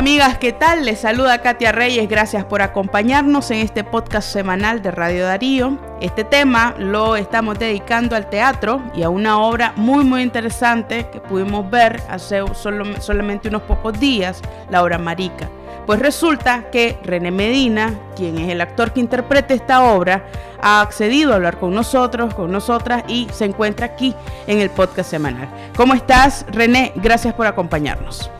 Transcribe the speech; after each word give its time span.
amigas, 0.00 0.38
¿qué 0.38 0.54
tal? 0.54 0.86
Les 0.86 1.00
saluda 1.00 1.42
Katia 1.42 1.72
Reyes, 1.72 2.08
gracias 2.08 2.46
por 2.46 2.62
acompañarnos 2.62 3.50
en 3.50 3.58
este 3.58 3.84
podcast 3.84 4.32
semanal 4.32 4.80
de 4.80 4.90
Radio 4.90 5.26
Darío. 5.26 5.76
Este 6.00 6.24
tema 6.24 6.74
lo 6.78 7.16
estamos 7.16 7.58
dedicando 7.58 8.16
al 8.16 8.30
teatro 8.30 8.80
y 8.94 9.02
a 9.02 9.10
una 9.10 9.38
obra 9.38 9.74
muy 9.76 10.02
muy 10.02 10.22
interesante 10.22 11.06
que 11.12 11.20
pudimos 11.20 11.70
ver 11.70 12.00
hace 12.08 12.42
solamente 12.54 13.48
unos 13.48 13.60
pocos 13.60 14.00
días, 14.00 14.40
la 14.70 14.82
obra 14.82 14.96
Marica. 14.96 15.50
Pues 15.84 16.00
resulta 16.00 16.70
que 16.70 16.98
René 17.04 17.30
Medina, 17.30 17.92
quien 18.16 18.38
es 18.38 18.48
el 18.48 18.62
actor 18.62 18.94
que 18.94 19.00
interpreta 19.00 19.52
esta 19.52 19.82
obra, 19.82 20.24
ha 20.62 20.80
accedido 20.80 21.32
a 21.32 21.36
hablar 21.36 21.58
con 21.58 21.74
nosotros, 21.74 22.32
con 22.32 22.50
nosotras 22.50 23.04
y 23.06 23.28
se 23.34 23.44
encuentra 23.44 23.84
aquí 23.84 24.14
en 24.46 24.60
el 24.60 24.70
podcast 24.70 25.10
semanal. 25.10 25.50
¿Cómo 25.76 25.92
estás, 25.92 26.46
René? 26.50 26.92
Gracias 26.96 27.34
por 27.34 27.46
acompañarnos. 27.46 28.30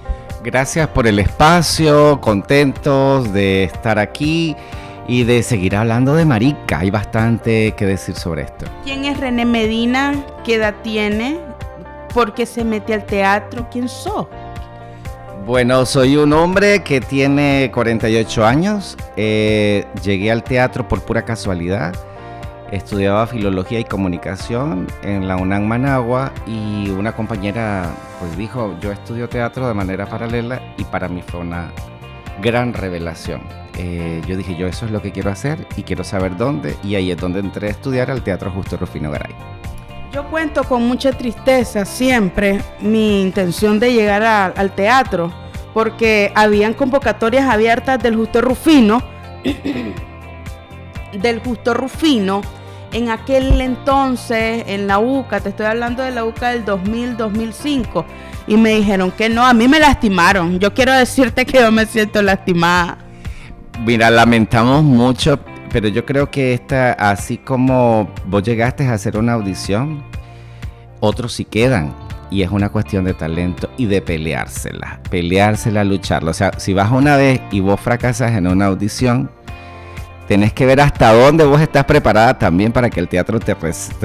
Gracias 0.42 0.88
por 0.88 1.06
el 1.06 1.18
espacio, 1.18 2.18
contentos 2.22 3.30
de 3.32 3.64
estar 3.64 3.98
aquí 3.98 4.56
y 5.06 5.24
de 5.24 5.42
seguir 5.42 5.76
hablando 5.76 6.14
de 6.14 6.24
Marica. 6.24 6.78
Hay 6.78 6.90
bastante 6.90 7.72
que 7.72 7.84
decir 7.84 8.14
sobre 8.14 8.42
esto. 8.42 8.64
¿Quién 8.82 9.04
es 9.04 9.20
René 9.20 9.44
Medina? 9.44 10.14
¿Qué 10.42 10.54
edad 10.54 10.74
tiene? 10.82 11.38
¿Por 12.14 12.32
qué 12.32 12.46
se 12.46 12.64
mete 12.64 12.94
al 12.94 13.04
teatro? 13.04 13.68
¿Quién 13.70 13.86
sos? 13.86 14.28
Bueno, 15.44 15.84
soy 15.84 16.16
un 16.16 16.32
hombre 16.32 16.82
que 16.82 17.02
tiene 17.02 17.70
48 17.74 18.46
años. 18.46 18.96
Eh, 19.18 19.84
llegué 20.02 20.30
al 20.30 20.42
teatro 20.42 20.88
por 20.88 21.02
pura 21.02 21.22
casualidad 21.22 21.94
estudiaba 22.72 23.26
filología 23.26 23.80
y 23.80 23.84
comunicación 23.84 24.86
en 25.02 25.26
la 25.26 25.36
UNAM 25.36 25.66
Managua 25.66 26.32
y 26.46 26.90
una 26.90 27.12
compañera 27.12 27.90
pues 28.18 28.36
dijo, 28.36 28.76
yo 28.80 28.92
estudio 28.92 29.28
teatro 29.28 29.66
de 29.66 29.74
manera 29.74 30.06
paralela 30.06 30.60
y 30.76 30.84
para 30.84 31.08
mí 31.08 31.22
fue 31.26 31.40
una 31.40 31.70
gran 32.40 32.72
revelación. 32.72 33.42
Eh, 33.76 34.20
yo 34.26 34.36
dije, 34.36 34.56
yo 34.56 34.66
eso 34.66 34.84
es 34.86 34.92
lo 34.92 35.00
que 35.00 35.10
quiero 35.10 35.30
hacer 35.30 35.66
y 35.76 35.82
quiero 35.82 36.04
saber 36.04 36.36
dónde 36.36 36.76
y 36.84 36.94
ahí 36.94 37.10
es 37.10 37.16
donde 37.16 37.40
entré 37.40 37.68
a 37.68 37.70
estudiar 37.70 38.10
al 38.10 38.22
Teatro 38.22 38.50
Justo 38.50 38.76
Rufino 38.76 39.10
Garay. 39.10 39.34
Yo 40.12 40.28
cuento 40.28 40.64
con 40.64 40.86
mucha 40.86 41.12
tristeza 41.12 41.84
siempre 41.84 42.60
mi 42.80 43.22
intención 43.22 43.78
de 43.78 43.92
llegar 43.92 44.52
al 44.56 44.74
teatro 44.74 45.32
porque 45.72 46.32
habían 46.34 46.74
convocatorias 46.74 47.48
abiertas 47.48 48.02
del 48.02 48.16
Justo 48.16 48.40
Rufino 48.40 49.02
del 51.12 51.40
Justo 51.40 51.74
Rufino 51.74 52.42
en 52.92 53.10
aquel 53.10 53.60
entonces, 53.60 54.64
en 54.66 54.86
la 54.86 54.98
UCA, 54.98 55.40
te 55.40 55.50
estoy 55.50 55.66
hablando 55.66 56.02
de 56.02 56.10
la 56.10 56.24
UCA 56.24 56.50
del 56.50 56.64
2000-2005, 56.64 58.04
y 58.46 58.56
me 58.56 58.70
dijeron 58.70 59.10
que 59.12 59.28
no, 59.28 59.46
a 59.46 59.54
mí 59.54 59.68
me 59.68 59.78
lastimaron. 59.78 60.58
Yo 60.58 60.74
quiero 60.74 60.92
decirte 60.92 61.46
que 61.46 61.60
yo 61.60 61.70
me 61.70 61.86
siento 61.86 62.20
lastimada. 62.20 62.98
Mira, 63.84 64.10
lamentamos 64.10 64.82
mucho, 64.82 65.38
pero 65.70 65.88
yo 65.88 66.04
creo 66.04 66.30
que 66.30 66.52
esta, 66.52 66.92
así 66.92 67.38
como 67.38 68.10
vos 68.26 68.42
llegaste 68.42 68.86
a 68.86 68.94
hacer 68.94 69.16
una 69.16 69.34
audición, 69.34 70.02
otros 71.00 71.32
sí 71.32 71.44
quedan. 71.44 71.94
Y 72.32 72.42
es 72.42 72.50
una 72.50 72.68
cuestión 72.68 73.04
de 73.04 73.14
talento 73.14 73.70
y 73.76 73.86
de 73.86 74.02
peleársela, 74.02 75.00
peleársela, 75.10 75.82
lucharla. 75.82 76.30
O 76.30 76.34
sea, 76.34 76.52
si 76.58 76.72
vas 76.72 76.92
una 76.92 77.16
vez 77.16 77.40
y 77.50 77.58
vos 77.58 77.80
fracasas 77.80 78.32
en 78.32 78.46
una 78.46 78.66
audición, 78.66 79.30
tenés 80.30 80.52
que 80.52 80.64
ver 80.64 80.80
hasta 80.80 81.12
dónde 81.12 81.44
vos 81.44 81.60
estás 81.60 81.84
preparada 81.86 82.38
también 82.38 82.70
para 82.70 82.88
que 82.88 83.00
el 83.00 83.08
teatro 83.08 83.40
te, 83.40 83.52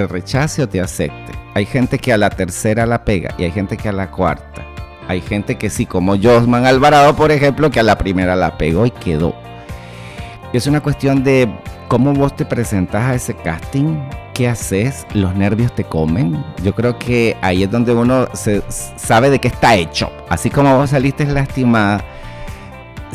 rechace 0.08 0.64
o 0.64 0.68
te 0.68 0.81
acepte. 0.81 1.34
Hay 1.54 1.68
gente 1.68 2.00
que 2.00 2.12
a 2.12 2.18
la 2.18 2.31
tercera 2.31 2.88
la 2.88 3.06
pega 3.06 3.36
y 3.38 3.44
hay 3.44 3.52
gente 3.52 3.78
que 3.78 3.90
a 3.90 3.92
la 3.92 4.09
cuarta. 4.09 4.66
Hay 5.08 5.22
gente 5.22 5.59
que 5.59 5.70
sí, 5.70 5.86
como 5.86 6.18
Josman 6.20 6.66
Alvarado, 6.66 7.16
por 7.16 7.31
ejemplo, 7.31 7.70
que 7.70 7.80
a 7.80 7.84
la 7.84 8.00
primera 8.00 8.36
la 8.36 8.58
pegó 8.58 8.88
y 8.88 8.90
quedó. 8.90 9.36
Es 10.52 10.66
una 10.66 10.81
cuestión 10.81 11.24
de 11.24 11.47
cómo 11.90 12.12
vos 12.12 12.36
te 12.36 12.44
presentas 12.44 13.03
a 13.03 13.13
ese 13.13 13.36
casting, 13.36 13.96
qué 14.34 14.47
haces, 14.47 15.06
los 15.13 15.36
nervios 15.36 15.75
te 15.75 15.84
comen. 15.84 16.44
Yo 16.63 16.74
creo 16.74 16.97
que 16.97 17.38
ahí 17.44 17.62
es 17.62 17.69
donde 17.69 17.94
uno 17.94 18.30
se 18.34 18.63
sabe 18.96 19.30
de 19.30 19.38
qué 19.38 19.50
está 19.50 19.75
hecho. 19.75 20.12
Así 20.28 20.50
como 20.50 20.75
vos 20.75 20.90
saliste 20.90 21.24
lastimada, 21.28 22.03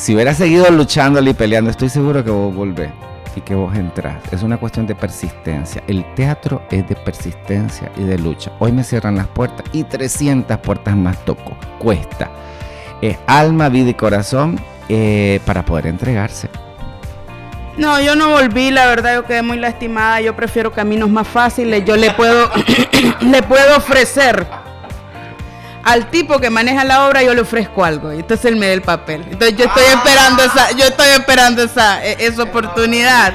si 0.00 0.14
hubieras 0.14 0.38
seguido 0.38 0.70
luchando 0.70 1.20
y 1.20 1.34
peleando, 1.34 1.70
estoy 1.70 1.90
seguro 1.90 2.24
que 2.24 2.30
vos 2.30 2.54
volvés 2.54 2.90
y 3.36 3.42
que 3.42 3.54
vos 3.54 3.76
entras. 3.76 4.16
Es 4.32 4.42
una 4.42 4.56
cuestión 4.56 4.86
de 4.86 4.94
persistencia. 4.94 5.82
El 5.86 6.04
teatro 6.14 6.62
es 6.70 6.88
de 6.88 6.96
persistencia 6.96 7.92
y 7.98 8.04
de 8.04 8.18
lucha. 8.18 8.50
Hoy 8.60 8.72
me 8.72 8.82
cierran 8.82 9.16
las 9.16 9.26
puertas 9.26 9.66
y 9.72 9.84
300 9.84 10.56
puertas 10.58 10.96
más 10.96 11.22
toco. 11.26 11.54
Cuesta. 11.78 12.30
Es 13.02 13.18
alma, 13.26 13.68
vida 13.68 13.90
y 13.90 13.94
corazón 13.94 14.58
eh, 14.88 15.38
para 15.44 15.66
poder 15.66 15.88
entregarse. 15.88 16.48
No, 17.76 18.00
yo 18.00 18.16
no 18.16 18.30
volví, 18.30 18.70
la 18.70 18.86
verdad 18.86 19.14
yo 19.16 19.24
quedé 19.26 19.42
muy 19.42 19.58
lastimada, 19.58 20.20
yo 20.22 20.34
prefiero 20.34 20.72
caminos 20.72 21.10
más 21.10 21.28
fáciles, 21.28 21.84
yo 21.84 21.96
le 21.96 22.10
puedo, 22.10 22.50
le 23.20 23.42
puedo 23.42 23.76
ofrecer 23.76 24.46
al 25.82 26.10
tipo 26.10 26.38
que 26.38 26.50
maneja 26.50 26.84
la 26.84 27.06
obra 27.06 27.22
yo 27.22 27.34
le 27.34 27.40
ofrezco 27.40 27.84
algo. 27.84 28.12
Y 28.12 28.16
entonces 28.16 28.46
él 28.46 28.56
me 28.56 28.66
da 28.66 28.72
el 28.72 28.82
papel. 28.82 29.22
Entonces 29.30 29.56
yo 29.56 29.64
estoy 29.64 29.84
esperando 29.84 30.42
esa, 30.42 30.70
yo 30.72 30.84
estoy 30.84 31.08
esperando 31.08 31.62
esa, 31.62 32.04
e, 32.04 32.16
esa 32.26 32.42
oportunidad. 32.42 33.34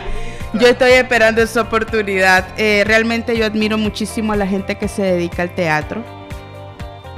Yo 0.53 0.67
estoy 0.67 0.91
esperando 0.91 1.41
esa 1.41 1.61
oportunidad. 1.61 2.47
Eh, 2.57 2.83
realmente 2.85 3.37
yo 3.37 3.45
admiro 3.45 3.77
muchísimo 3.77 4.33
a 4.33 4.35
la 4.35 4.47
gente 4.47 4.77
que 4.77 4.87
se 4.87 5.01
dedica 5.01 5.41
al 5.41 5.53
teatro. 5.53 6.03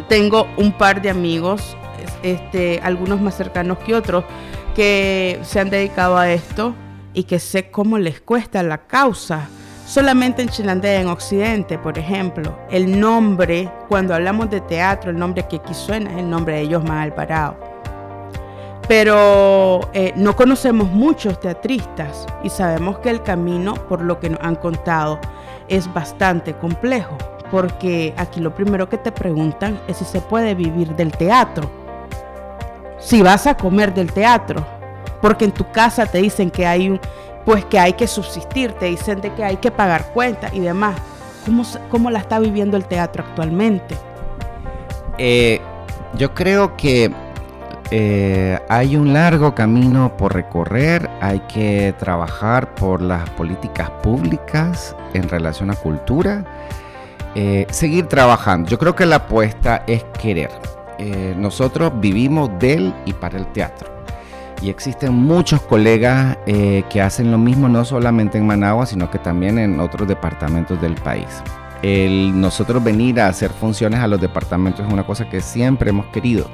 Tengo 0.10 0.48
un 0.58 0.72
par 0.72 1.02
de 1.02 1.10
amigos, 1.10 1.78
este, 2.24 2.80
algunos 2.82 3.22
más 3.22 3.36
cercanos 3.36 3.78
que 3.80 3.94
otros, 3.94 4.24
que 4.76 5.40
se 5.44 5.60
han 5.60 5.70
dedicado 5.70 6.18
a 6.18 6.32
esto 6.32 6.74
y 7.14 7.24
que 7.24 7.40
sé 7.40 7.70
cómo 7.70 7.98
les 7.98 8.22
cuesta 8.22 8.64
la 8.64 8.80
causa 8.88 9.50
Solamente 9.88 10.42
en 10.42 10.50
Chilandea, 10.50 11.00
en 11.00 11.08
Occidente, 11.08 11.80
por 11.80 11.98
ejemplo, 11.98 12.54
el 12.70 13.00
nombre, 13.00 13.72
cuando 13.88 14.14
hablamos 14.14 14.50
de 14.50 14.60
teatro, 14.60 15.12
el 15.12 15.18
nombre 15.18 15.48
que 15.48 15.56
aquí 15.56 15.74
suena 15.74 16.12
es 16.12 16.18
el 16.18 16.30
nombre 16.30 16.68
de 16.68 16.78
más 16.80 17.06
Alvarado. 17.06 17.56
Pero 18.86 19.80
eh, 19.94 20.12
no 20.18 20.36
conocemos 20.36 20.92
muchos 20.92 21.40
teatristas 21.40 22.26
y 22.44 22.50
sabemos 22.50 23.00
que 23.00 23.12
el 23.12 23.24
camino, 23.24 23.76
por 23.76 24.02
lo 24.02 24.20
que 24.20 24.30
nos 24.30 24.42
han 24.42 24.56
contado, 24.58 25.22
es 25.70 25.92
bastante 25.94 26.54
complejo. 26.54 27.18
Porque 27.50 28.14
aquí 28.18 28.42
lo 28.42 28.54
primero 28.54 28.90
que 28.90 28.98
te 28.98 29.14
preguntan 29.14 29.80
es 29.88 29.96
si 29.98 30.04
se 30.04 30.20
puede 30.20 30.54
vivir 30.54 30.98
del 30.98 31.14
teatro. 31.14 31.72
Si 33.00 33.22
vas 33.22 33.48
a 33.48 33.56
comer 33.56 33.94
del 33.94 34.12
teatro. 34.12 34.66
Porque 35.22 35.46
en 35.46 35.52
tu 35.52 35.72
casa 35.72 36.06
te 36.06 36.18
dicen 36.18 36.52
que 36.52 36.68
hay 36.68 36.90
un, 36.90 37.00
pues 37.48 37.64
que 37.64 37.80
hay 37.80 37.94
que 37.94 38.08
subsistir, 38.08 38.74
te 38.74 38.88
dicen 38.88 39.22
de 39.22 39.34
que 39.34 39.42
hay 39.42 39.56
que 39.56 39.72
pagar 39.72 40.08
cuentas 40.08 40.54
y 40.54 40.60
demás. 40.60 40.98
¿Cómo, 41.46 41.64
cómo 41.90 42.12
la 42.12 42.20
está 42.20 42.40
viviendo 42.40 42.76
el 42.76 42.84
teatro 42.84 43.24
actualmente? 43.26 43.96
Eh, 45.18 45.62
yo 46.18 46.34
creo 46.34 46.76
que 46.76 47.10
eh, 47.90 48.60
hay 48.68 48.98
un 48.98 49.14
largo 49.14 49.56
camino 49.56 50.18
por 50.18 50.34
recorrer, 50.34 51.10
hay 51.22 51.40
que 51.48 51.96
trabajar 51.98 52.76
por 52.76 53.02
las 53.02 53.30
políticas 53.30 53.92
públicas 54.04 54.94
en 55.14 55.30
relación 55.30 55.72
a 55.72 55.76
cultura, 55.76 56.44
eh, 57.34 57.66
seguir 57.70 58.08
trabajando. 58.08 58.70
Yo 58.70 58.78
creo 58.78 58.94
que 58.94 59.06
la 59.06 59.16
apuesta 59.16 59.86
es 59.88 60.04
querer. 60.22 60.52
nosotros 61.38 61.94
vivimos 62.02 62.50
del 62.60 62.94
y 63.06 63.14
para 63.14 63.38
el 63.38 63.46
teatro. 63.54 63.97
Y 64.62 64.70
existen 64.70 65.14
muchos 65.14 65.62
colegas 65.62 66.38
eh, 66.48 66.84
que 66.90 67.02
hacen 67.02 67.32
lo 67.32 67.38
mismo, 67.38 67.70
no 67.70 67.86
solamente 67.86 68.38
en 68.38 68.48
Managua, 68.48 68.86
sino 68.86 69.12
que 69.12 69.20
también 69.20 69.60
en 69.60 69.80
otros 69.80 70.08
departamentos 70.08 70.82
del 70.82 70.96
país. 70.96 71.44
Nosotros 71.84 72.84
venir 72.84 73.22
a 73.22 73.28
hacer 73.28 73.52
funciones 73.52 74.00
a 74.00 74.08
los 74.08 74.20
departamentos 74.20 74.86
es 74.86 74.92
una 74.92 75.06
cosa 75.06 75.30
que 75.30 75.42
siempre 75.42 75.92
hemos 75.92 76.08
querido, 76.08 76.48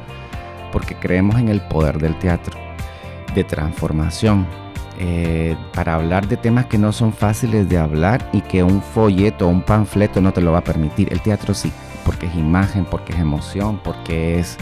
porque 0.71 0.95
creemos 0.95 1.37
en 1.37 1.47
el 1.47 1.61
poder 1.61 1.97
del 1.97 2.19
teatro, 2.19 2.59
de 3.33 3.43
transformación, 3.45 4.45
eh, 4.99 5.55
para 5.73 5.95
hablar 5.95 6.27
de 6.27 6.37
temas 6.37 6.65
que 6.65 6.77
no 6.77 6.91
son 6.91 7.13
fáciles 7.13 7.67
de 7.69 7.77
hablar 7.77 8.29
y 8.33 8.41
que 8.41 8.63
un 8.63 8.81
folleto 8.81 9.47
o 9.47 9.49
un 9.49 9.61
panfleto 9.61 10.21
no 10.21 10.33
te 10.33 10.41
lo 10.41 10.51
va 10.51 10.59
a 10.59 10.63
permitir. 10.63 11.11
El 11.11 11.21
teatro 11.21 11.53
sí, 11.53 11.71
porque 12.05 12.27
es 12.27 12.35
imagen, 12.35 12.85
porque 12.85 13.13
es 13.13 13.19
emoción, 13.19 13.79
porque 13.81 14.39
es 14.39 14.57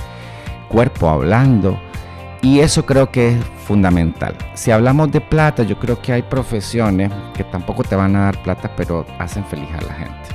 cuerpo 0.69 1.09
hablando 1.09 1.79
y 2.41 2.59
eso 2.59 2.85
creo 2.85 3.11
que 3.11 3.29
es 3.29 3.45
fundamental. 3.67 4.35
Si 4.55 4.71
hablamos 4.71 5.11
de 5.11 5.21
plata, 5.21 5.63
yo 5.63 5.77
creo 5.77 6.01
que 6.01 6.11
hay 6.11 6.23
profesiones 6.23 7.11
que 7.35 7.43
tampoco 7.43 7.83
te 7.83 7.95
van 7.95 8.15
a 8.15 8.25
dar 8.25 8.41
plata, 8.41 8.71
pero 8.75 9.05
hacen 9.19 9.45
feliz 9.45 9.69
a 9.77 9.81
la 9.81 9.93
gente. 9.93 10.29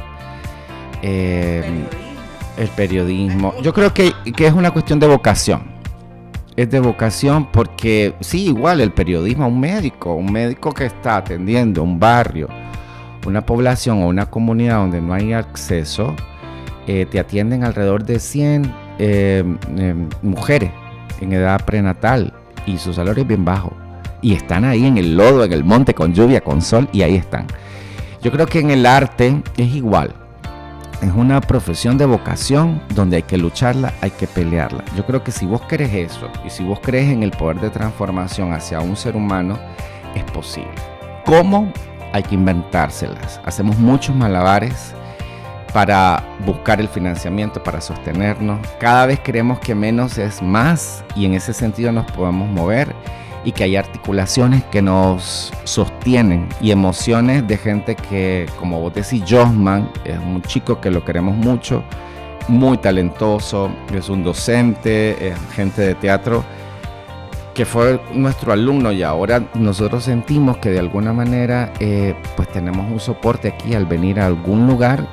Eh, 1.02 1.84
el 2.56 2.68
periodismo. 2.68 3.54
Yo 3.60 3.74
creo 3.74 3.92
que, 3.92 4.12
que, 4.34 4.46
es 4.46 4.52
una 4.52 4.70
cuestión 4.70 5.00
de 5.00 5.08
vocación. 5.08 5.62
Es 6.54 6.70
de 6.70 6.80
vocación 6.80 7.50
porque, 7.50 8.14
sí, 8.20 8.46
igual 8.46 8.80
el 8.80 8.92
periodismo, 8.92 9.48
un 9.48 9.60
médico, 9.60 10.14
un 10.14 10.32
médico 10.32 10.72
que 10.72 10.86
está 10.86 11.16
atendiendo 11.16 11.82
un 11.82 11.98
barrio, 11.98 12.48
una 13.26 13.44
población 13.44 14.02
o 14.02 14.06
una 14.06 14.26
comunidad 14.26 14.76
donde 14.76 15.02
no 15.02 15.12
hay 15.12 15.32
acceso, 15.32 16.14
eh, 16.86 17.04
te 17.10 17.18
atienden 17.18 17.64
alrededor 17.64 18.04
de 18.04 18.20
100 18.20 18.72
eh, 18.98 19.44
mujeres 20.22 20.70
en 21.20 21.32
edad 21.32 21.64
prenatal 21.64 22.32
y 22.66 22.78
su 22.78 22.92
salario 22.92 23.22
es 23.22 23.28
bien 23.28 23.44
bajo. 23.44 23.72
Y 24.22 24.34
están 24.34 24.64
ahí 24.64 24.86
en 24.86 24.98
el 24.98 25.16
lodo, 25.16 25.44
en 25.44 25.52
el 25.52 25.64
monte, 25.64 25.94
con 25.94 26.14
lluvia, 26.14 26.40
con 26.40 26.62
sol, 26.62 26.88
y 26.92 27.02
ahí 27.02 27.16
están. 27.16 27.46
Yo 28.22 28.32
creo 28.32 28.46
que 28.46 28.60
en 28.60 28.70
el 28.70 28.86
arte 28.86 29.42
es 29.56 29.74
igual. 29.74 30.14
Es 31.02 31.12
una 31.14 31.40
profesión 31.42 31.98
de 31.98 32.06
vocación 32.06 32.82
donde 32.94 33.16
hay 33.16 33.22
que 33.22 33.36
lucharla, 33.36 33.92
hay 34.00 34.10
que 34.10 34.26
pelearla. 34.26 34.82
Yo 34.96 35.04
creo 35.04 35.22
que 35.22 35.30
si 35.30 35.44
vos 35.44 35.60
crees 35.68 35.92
eso 35.92 36.28
y 36.44 36.50
si 36.50 36.64
vos 36.64 36.80
crees 36.82 37.12
en 37.12 37.22
el 37.22 37.32
poder 37.32 37.60
de 37.60 37.68
transformación 37.68 38.54
hacia 38.54 38.80
un 38.80 38.96
ser 38.96 39.14
humano, 39.14 39.58
es 40.14 40.24
posible. 40.24 40.72
¿Cómo? 41.26 41.70
Hay 42.12 42.22
que 42.22 42.34
inventárselas. 42.34 43.40
Hacemos 43.44 43.78
muchos 43.78 44.16
malabares 44.16 44.94
para 45.76 46.24
buscar 46.46 46.80
el 46.80 46.88
financiamiento, 46.88 47.62
para 47.62 47.82
sostenernos. 47.82 48.66
Cada 48.80 49.04
vez 49.04 49.20
creemos 49.22 49.58
que 49.58 49.74
menos 49.74 50.16
es 50.16 50.40
más 50.40 51.04
y 51.14 51.26
en 51.26 51.34
ese 51.34 51.52
sentido 51.52 51.92
nos 51.92 52.10
podemos 52.12 52.48
mover 52.48 52.94
y 53.44 53.52
que 53.52 53.64
hay 53.64 53.76
articulaciones 53.76 54.64
que 54.64 54.80
nos 54.80 55.52
sostienen 55.64 56.48
y 56.62 56.70
emociones 56.70 57.46
de 57.46 57.58
gente 57.58 57.94
que, 57.94 58.46
como 58.58 58.80
vos 58.80 58.94
decís, 58.94 59.22
Josman 59.28 59.90
es 60.06 60.16
un 60.18 60.40
chico 60.40 60.80
que 60.80 60.90
lo 60.90 61.04
queremos 61.04 61.36
mucho, 61.36 61.84
muy 62.48 62.78
talentoso, 62.78 63.70
es 63.94 64.08
un 64.08 64.24
docente, 64.24 65.28
es 65.28 65.38
gente 65.54 65.82
de 65.82 65.94
teatro 65.94 66.42
que 67.52 67.66
fue 67.66 68.00
nuestro 68.14 68.54
alumno 68.54 68.92
y 68.92 69.02
ahora 69.02 69.42
nosotros 69.52 70.04
sentimos 70.04 70.56
que 70.56 70.70
de 70.70 70.78
alguna 70.78 71.12
manera 71.12 71.70
eh, 71.80 72.14
pues 72.34 72.48
tenemos 72.48 72.90
un 72.90 72.98
soporte 72.98 73.48
aquí 73.48 73.74
al 73.74 73.84
venir 73.84 74.20
a 74.20 74.26
algún 74.26 74.66
lugar 74.66 75.06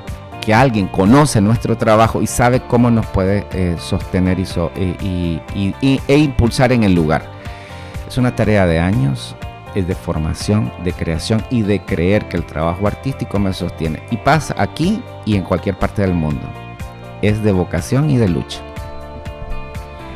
que 0.44 0.52
alguien 0.52 0.88
conoce 0.88 1.40
nuestro 1.40 1.76
trabajo 1.76 2.20
y 2.20 2.26
sabe 2.26 2.60
cómo 2.60 2.90
nos 2.90 3.06
puede 3.06 3.46
eh, 3.52 3.76
sostener 3.78 4.38
y, 4.38 5.40
e 5.80 6.16
impulsar 6.16 6.72
en 6.72 6.84
el 6.84 6.94
lugar. 6.94 7.22
Es 8.06 8.18
una 8.18 8.36
tarea 8.36 8.66
de 8.66 8.78
años, 8.78 9.34
es 9.74 9.88
de 9.88 9.94
formación, 9.94 10.70
de 10.84 10.92
creación 10.92 11.42
y 11.50 11.62
de 11.62 11.80
creer 11.80 12.28
que 12.28 12.36
el 12.36 12.44
trabajo 12.44 12.86
artístico 12.86 13.38
me 13.38 13.52
sostiene. 13.52 14.02
Y 14.10 14.18
pasa 14.18 14.54
aquí 14.58 15.02
y 15.24 15.36
en 15.36 15.42
cualquier 15.42 15.78
parte 15.78 16.02
del 16.02 16.12
mundo. 16.12 16.46
Es 17.22 17.42
de 17.42 17.52
vocación 17.52 18.10
y 18.10 18.18
de 18.18 18.28
lucha. 18.28 18.60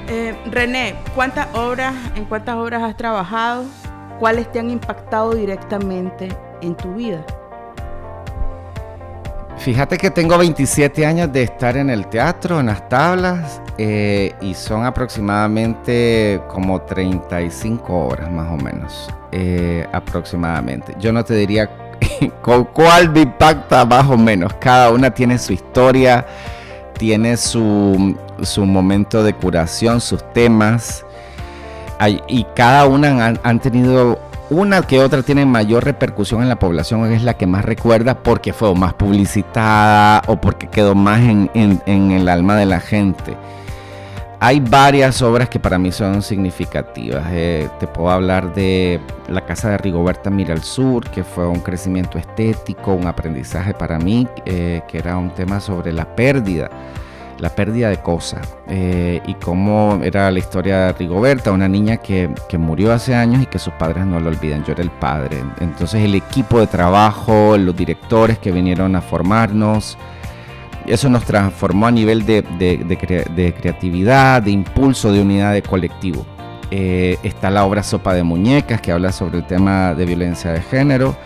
Eh, 0.08 0.36
René, 0.50 0.94
¿cuántas 1.14 1.48
obras, 1.54 1.94
en 2.14 2.24
cuántas 2.26 2.56
obras 2.56 2.82
has 2.82 2.96
trabajado? 2.96 3.64
¿Cuáles 4.18 4.50
te 4.52 4.58
han 4.58 4.70
impactado 4.70 5.34
directamente 5.34 6.28
en 6.60 6.74
tu 6.74 6.94
vida? 6.94 7.24
Fíjate 9.58 9.98
que 9.98 10.10
tengo 10.10 10.38
27 10.38 11.04
años 11.04 11.32
de 11.32 11.42
estar 11.42 11.76
en 11.76 11.90
el 11.90 12.06
teatro, 12.06 12.60
en 12.60 12.66
las 12.66 12.88
tablas, 12.88 13.60
eh, 13.76 14.32
y 14.40 14.54
son 14.54 14.84
aproximadamente 14.84 16.40
como 16.48 16.80
35 16.82 18.06
horas 18.06 18.30
más 18.30 18.48
o 18.52 18.56
menos, 18.56 19.08
eh, 19.32 19.84
aproximadamente. 19.92 20.94
Yo 21.00 21.12
no 21.12 21.24
te 21.24 21.34
diría 21.34 21.68
con 22.42 22.66
cuál 22.66 23.10
me 23.10 23.22
impacta 23.22 23.84
más 23.84 24.06
o 24.08 24.16
menos, 24.16 24.54
cada 24.54 24.90
una 24.92 25.10
tiene 25.10 25.36
su 25.38 25.52
historia, 25.52 26.24
tiene 26.96 27.36
su, 27.36 28.16
momento 28.58 29.24
de 29.24 29.34
curación, 29.34 30.00
sus 30.00 30.22
temas, 30.32 31.04
y 32.28 32.44
cada 32.54 32.86
una 32.86 33.34
han 33.42 33.58
tenido 33.58 34.20
una 34.50 34.82
que 34.82 35.00
otra 35.00 35.22
tiene 35.22 35.44
mayor 35.44 35.84
repercusión 35.84 36.42
en 36.42 36.48
la 36.48 36.58
población 36.58 37.12
es 37.12 37.22
la 37.22 37.34
que 37.34 37.46
más 37.46 37.64
recuerda 37.64 38.22
porque 38.22 38.52
fue 38.52 38.74
más 38.74 38.94
publicitada 38.94 40.22
o 40.26 40.40
porque 40.40 40.68
quedó 40.68 40.94
más 40.94 41.20
en, 41.20 41.80
el 41.86 42.28
alma 42.28 42.56
de 42.56 42.66
la 42.66 42.80
gente. 42.80 43.36
Hay 44.40 44.60
varias 44.60 45.20
obras 45.20 45.48
que 45.48 45.58
para 45.58 45.78
mí 45.78 45.90
son 45.90 46.22
significativas. 46.22 47.26
Eh, 47.32 47.68
te 47.80 47.88
puedo 47.88 48.08
hablar 48.08 48.54
de 48.54 49.00
La 49.28 49.44
Casa 49.44 49.70
de 49.70 49.78
Rigoberta 49.78 50.30
Mira 50.30 50.54
al 50.54 50.62
Sur, 50.62 51.10
que 51.10 51.24
fue 51.24 51.46
un 51.46 51.58
crecimiento 51.58 52.18
estético, 52.18 52.94
un 52.94 53.06
aprendizaje 53.06 53.74
para 53.74 53.98
mí, 53.98 54.28
eh, 54.46 54.80
que 54.86 54.98
era 54.98 55.18
un 55.18 55.34
tema 55.34 55.58
sobre 55.58 55.92
la 55.92 56.14
pérdida 56.14 56.70
la 57.38 57.50
pérdida 57.50 57.88
de 57.88 57.98
cosas 57.98 58.56
eh, 58.68 59.20
y 59.26 59.34
cómo 59.34 60.00
era 60.02 60.30
la 60.30 60.38
historia 60.38 60.86
de 60.86 60.92
Rigoberta, 60.92 61.52
una 61.52 61.68
niña 61.68 61.98
que, 61.98 62.28
murió 62.58 62.92
hace 62.92 63.14
años 63.14 63.42
y 63.42 63.46
que 63.46 63.58
sus 63.58 63.72
padres 63.74 64.04
no 64.04 64.18
lo 64.20 64.28
olvidan. 64.28 64.64
Yo 64.64 64.72
era 64.72 64.82
el 64.82 64.90
padre. 64.90 65.42
Entonces 65.60 66.02
el 66.02 66.14
equipo 66.14 66.58
de 66.60 66.66
trabajo, 66.66 67.56
los 67.56 67.76
directores 67.76 68.38
que 68.38 68.50
vinieron 68.50 68.96
a 68.96 69.00
formarnos, 69.00 69.96
eso 70.86 71.08
nos 71.08 71.24
transformó 71.24 71.86
a 71.86 71.90
nivel 71.90 72.24
de, 72.24 72.42
creatividad, 73.60 74.42
de 74.42 74.50
impulso, 74.50 75.12
de 75.12 75.20
unidad 75.20 75.52
de 75.52 75.62
colectivo. 75.62 76.26
Eh, 76.70 77.18
está 77.22 77.50
la 77.50 77.64
obra 77.64 77.82
Sopa 77.82 78.12
de 78.12 78.22
Muñecas 78.22 78.80
que 78.80 78.92
habla 78.92 79.12
sobre 79.12 79.38
el 79.38 79.46
tema 79.46 79.94
de 79.94 80.04
violencia 80.04 80.52
de 80.52 80.60
género. 80.60 81.16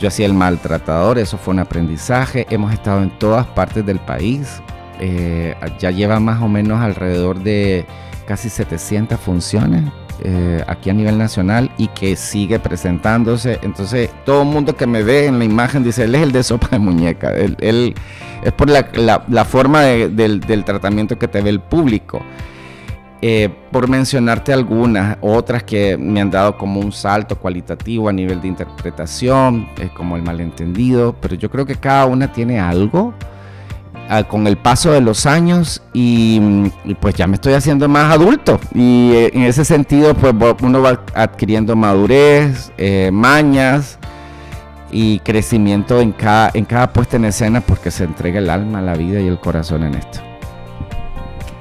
Yo 0.00 0.08
hacía 0.08 0.26
el 0.26 0.32
maltratador, 0.32 1.18
eso 1.18 1.36
fue 1.36 1.52
un 1.52 1.60
aprendizaje. 1.60 2.46
Hemos 2.48 2.72
estado 2.72 3.02
en 3.02 3.10
todas 3.10 3.46
partes 3.46 3.84
del 3.84 3.98
país. 3.98 4.62
Eh, 5.02 5.54
ya 5.78 5.90
lleva 5.90 6.20
más 6.20 6.42
o 6.42 6.48
menos 6.48 6.80
alrededor 6.80 7.42
de 7.42 7.86
casi 8.26 8.50
700 8.50 9.18
funciones 9.18 9.84
eh, 10.22 10.62
aquí 10.66 10.90
a 10.90 10.92
nivel 10.92 11.16
nacional 11.16 11.70
y 11.78 11.88
que 11.88 12.16
sigue 12.16 12.58
presentándose. 12.58 13.58
Entonces, 13.62 14.10
todo 14.26 14.42
el 14.42 14.48
mundo 14.48 14.76
que 14.76 14.86
me 14.86 15.02
ve 15.02 15.26
en 15.26 15.38
la 15.38 15.46
imagen 15.46 15.82
dice, 15.82 16.04
él 16.04 16.14
es 16.14 16.22
el 16.22 16.32
de 16.32 16.42
sopa 16.42 16.68
de 16.70 16.78
muñeca. 16.78 17.34
Él, 17.34 17.94
es 18.44 18.52
por 18.52 18.68
la, 18.68 19.44
forma 19.46 19.82
del, 19.82 20.64
tratamiento 20.66 21.18
que 21.18 21.28
te 21.28 21.40
ve 21.40 21.48
el 21.48 21.60
público. 21.60 22.20
Eh, 23.22 23.50
por 23.70 23.88
mencionarte 23.88 24.52
algunas, 24.52 25.16
otras 25.22 25.62
que 25.62 25.96
me 25.96 26.20
han 26.20 26.30
dado 26.30 26.56
como 26.56 26.80
un 26.80 26.92
salto 26.92 27.36
cualitativo 27.36 28.08
a 28.08 28.12
nivel 28.12 28.40
de 28.42 28.48
interpretación, 28.48 29.68
como 29.94 30.16
el 30.16 30.22
malentendido, 30.22 31.14
pero 31.20 31.34
yo 31.34 31.50
creo 31.50 31.64
que 31.64 31.76
cada 31.76 32.06
una 32.06 32.32
tiene 32.32 32.60
algo 32.60 33.14
con 34.28 34.46
el 34.48 34.56
paso 34.56 34.90
de 34.90 35.00
los 35.00 35.24
años 35.24 35.82
y, 35.92 36.40
pues 37.00 37.14
ya 37.14 37.28
me 37.28 37.34
estoy 37.34 37.52
haciendo 37.52 37.88
más 37.88 38.12
adulto 38.12 38.58
y 38.74 39.12
eh, 39.12 39.30
en 39.32 39.42
ese 39.42 39.64
sentido 39.64 40.14
pues 40.14 40.34
uno 40.62 40.82
va 40.82 41.00
adquiriendo 41.14 41.76
madurez, 41.76 42.72
eh, 42.76 43.10
mañas 43.12 43.98
y 44.90 45.20
crecimiento 45.20 46.00
en 46.00 46.10
cada, 46.10 46.50
en 46.54 46.64
cada 46.64 46.92
puesta 46.92 47.16
en 47.16 47.26
escena 47.26 47.60
porque 47.60 47.92
se 47.92 48.02
entrega 48.02 48.40
el 48.40 48.50
alma, 48.50 48.82
la 48.82 48.94
vida 48.94 49.20
y 49.20 49.28
el 49.28 49.38
corazón 49.38 49.84
en 49.84 49.94
esto. 49.94 50.18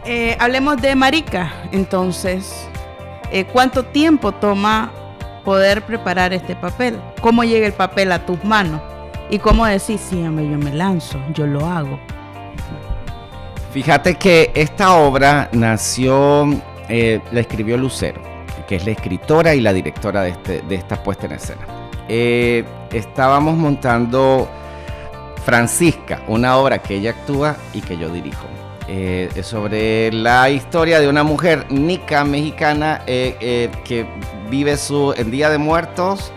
Eh, 0.05 0.35
hablemos 0.39 0.81
de 0.81 0.95
Marica, 0.95 1.53
entonces, 1.71 2.67
¿cuánto 3.53 3.83
tiempo 3.83 4.31
toma 4.31 4.91
poder 5.45 5.83
preparar 5.83 6.33
este 6.33 6.55
papel? 6.55 6.97
¿Cómo 7.21 7.43
llega 7.43 7.67
el 7.67 7.73
papel 7.73 8.11
a 8.11 8.25
tus 8.25 8.43
manos? 8.43 8.81
¿Y 9.29 9.37
cómo 9.37 9.67
decís, 9.67 10.01
sí, 10.09 10.19
yo 10.23 10.31
me 10.31 10.73
lanzo, 10.73 11.19
yo 11.35 11.45
lo 11.45 11.63
hago? 11.67 11.99
Fíjate 13.71 14.15
que 14.15 14.51
esta 14.55 14.95
obra 14.95 15.47
nació, 15.53 16.49
eh, 16.89 17.21
la 17.31 17.41
escribió 17.41 17.77
Lucero, 17.77 18.19
que 18.67 18.77
es 18.77 18.85
la 18.85 18.91
escritora 18.91 19.53
y 19.53 19.61
la 19.61 19.73
directora 19.73 20.23
de, 20.23 20.29
este, 20.29 20.61
de 20.61 20.75
esta 20.75 21.03
puesta 21.03 21.27
en 21.27 21.33
escena. 21.33 21.61
Eh, 22.07 22.63
estábamos 22.91 23.55
montando 23.55 24.49
Francisca, 25.45 26.23
una 26.27 26.57
obra 26.57 26.79
que 26.79 26.95
ella 26.95 27.11
actúa 27.11 27.57
y 27.73 27.81
que 27.81 27.95
yo 27.95 28.09
dirijo. 28.09 28.47
Eh, 28.87 29.29
sobre 29.43 30.11
la 30.11 30.49
historia 30.49 30.99
de 30.99 31.07
una 31.07 31.21
mujer 31.21 31.67
nica 31.69 32.23
mexicana 32.23 33.03
que 33.05 34.07
vive 34.49 34.77
su, 34.77 35.13
en 35.15 35.29
Día 35.29 35.51
de 35.51 35.59
Muertos 35.59 36.33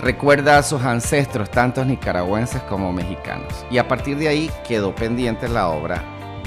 recuerda 0.00 0.58
a 0.58 0.62
sus 0.62 0.82
ancestros, 0.82 1.50
tantos 1.50 1.86
nicaragüenses 1.86 2.62
como 2.62 2.92
mexicanos. 2.92 3.52
Y 3.70 3.78
a 3.78 3.88
partir 3.88 4.16
de 4.18 4.28
ahí 4.28 4.50
quedó 4.66 4.94
pendiente 4.94 5.48
la 5.48 5.68
obra. 5.68 6.02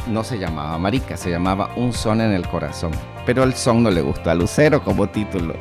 No 0.08 0.24
se 0.24 0.39
llamaba 0.39 0.77
Marica, 0.77 1.15
se 1.15 1.29
llamaba 1.29 1.72
Un 1.75 1.93
son 1.93 2.22
en 2.22 2.31
el 2.31 2.48
corazón. 2.48 2.91
Pero 3.25 3.43
el 3.43 3.53
son 3.53 3.84
no 3.84 3.91
le 3.91 4.01
gustó 4.01 4.31
a 4.31 4.36
Lucero 4.36 4.84
como 4.84 5.08
título. 5.08 5.53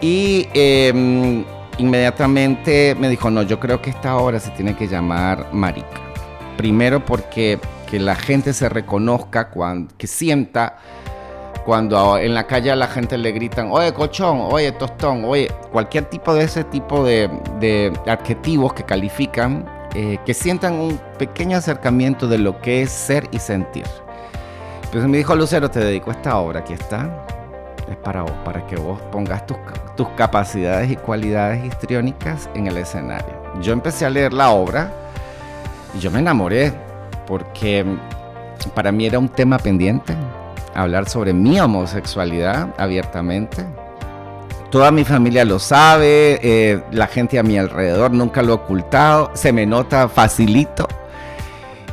Y 0.00 0.48
em, 0.52 1.44
inmediatamente 1.78 2.96
me 2.98 3.08
dijo, 3.08 3.30
no, 3.30 3.42
yo 3.42 3.58
creo 3.58 3.80
que 3.80 3.90
esta 3.90 4.16
obra 4.16 4.40
se 4.40 4.50
tiene 4.50 4.74
que 4.74 4.86
llamar 4.86 5.48
Marica. 5.52 6.00
Primero 6.56 7.04
porque 7.04 7.58
que 7.90 7.98
la 7.98 8.14
gente 8.14 8.52
se 8.52 8.68
reconozca, 8.68 9.50
cuando, 9.50 9.92
que 9.98 10.06
sienta 10.06 10.76
cuando 11.70 12.18
en 12.18 12.34
la 12.34 12.48
calle 12.48 12.72
a 12.72 12.74
la 12.74 12.88
gente 12.88 13.16
le 13.16 13.30
gritan, 13.30 13.68
oye 13.70 13.92
cochón, 13.92 14.40
oye 14.40 14.72
tostón, 14.72 15.24
oye, 15.24 15.48
cualquier 15.70 16.06
tipo 16.06 16.34
de 16.34 16.42
ese 16.42 16.64
tipo 16.64 17.04
de, 17.04 17.92
adjetivos 18.08 18.72
que 18.72 18.82
califican, 18.82 19.64
eh, 19.94 20.18
que 20.26 20.34
sientan 20.34 20.74
un 20.74 21.00
pequeño 21.16 21.56
acercamiento 21.56 22.26
de 22.26 22.38
lo 22.38 22.60
que 22.60 22.82
es 22.82 22.90
ser 22.90 23.28
y 23.30 23.38
sentir. 23.38 23.84
Entonces 24.82 25.08
me 25.08 25.18
dijo 25.18 25.36
Lucero, 25.36 25.70
te 25.70 25.78
dedico 25.78 26.10
a 26.10 26.14
esta 26.14 26.38
obra, 26.38 26.58
aquí 26.58 26.72
está, 26.72 27.08
es 27.88 27.96
para 27.98 28.22
vos, 28.22 28.34
para 28.44 28.66
que 28.66 28.74
vos 28.74 29.00
pongas 29.12 29.46
tus, 29.46 29.56
tus 29.96 30.08
capacidades 30.16 30.90
y 30.90 30.96
cualidades 30.96 31.64
histriónicas 31.64 32.50
en 32.54 32.66
el 32.66 32.78
escenario. 32.78 33.40
Yo 33.62 33.72
empecé 33.72 34.06
a 34.06 34.10
leer 34.10 34.32
la 34.32 34.50
obra 34.50 34.92
y 35.94 36.00
yo 36.00 36.10
me 36.10 36.18
enamoré, 36.18 36.72
porque 37.28 37.86
para 38.74 38.90
mí 38.90 39.06
era 39.06 39.20
un 39.20 39.28
tema 39.28 39.56
pendiente, 39.56 40.16
hablar 40.74 41.08
sobre 41.08 41.32
mi 41.32 41.60
homosexualidad 41.60 42.68
abiertamente. 42.78 43.64
Toda 44.70 44.92
mi 44.92 45.04
familia 45.04 45.44
lo 45.44 45.58
sabe, 45.58 46.38
eh, 46.42 46.82
la 46.92 47.08
gente 47.08 47.38
a 47.38 47.42
mi 47.42 47.58
alrededor 47.58 48.12
nunca 48.12 48.40
lo 48.42 48.52
ha 48.52 48.56
ocultado, 48.56 49.30
se 49.34 49.52
me 49.52 49.66
nota 49.66 50.08
facilito. 50.08 50.86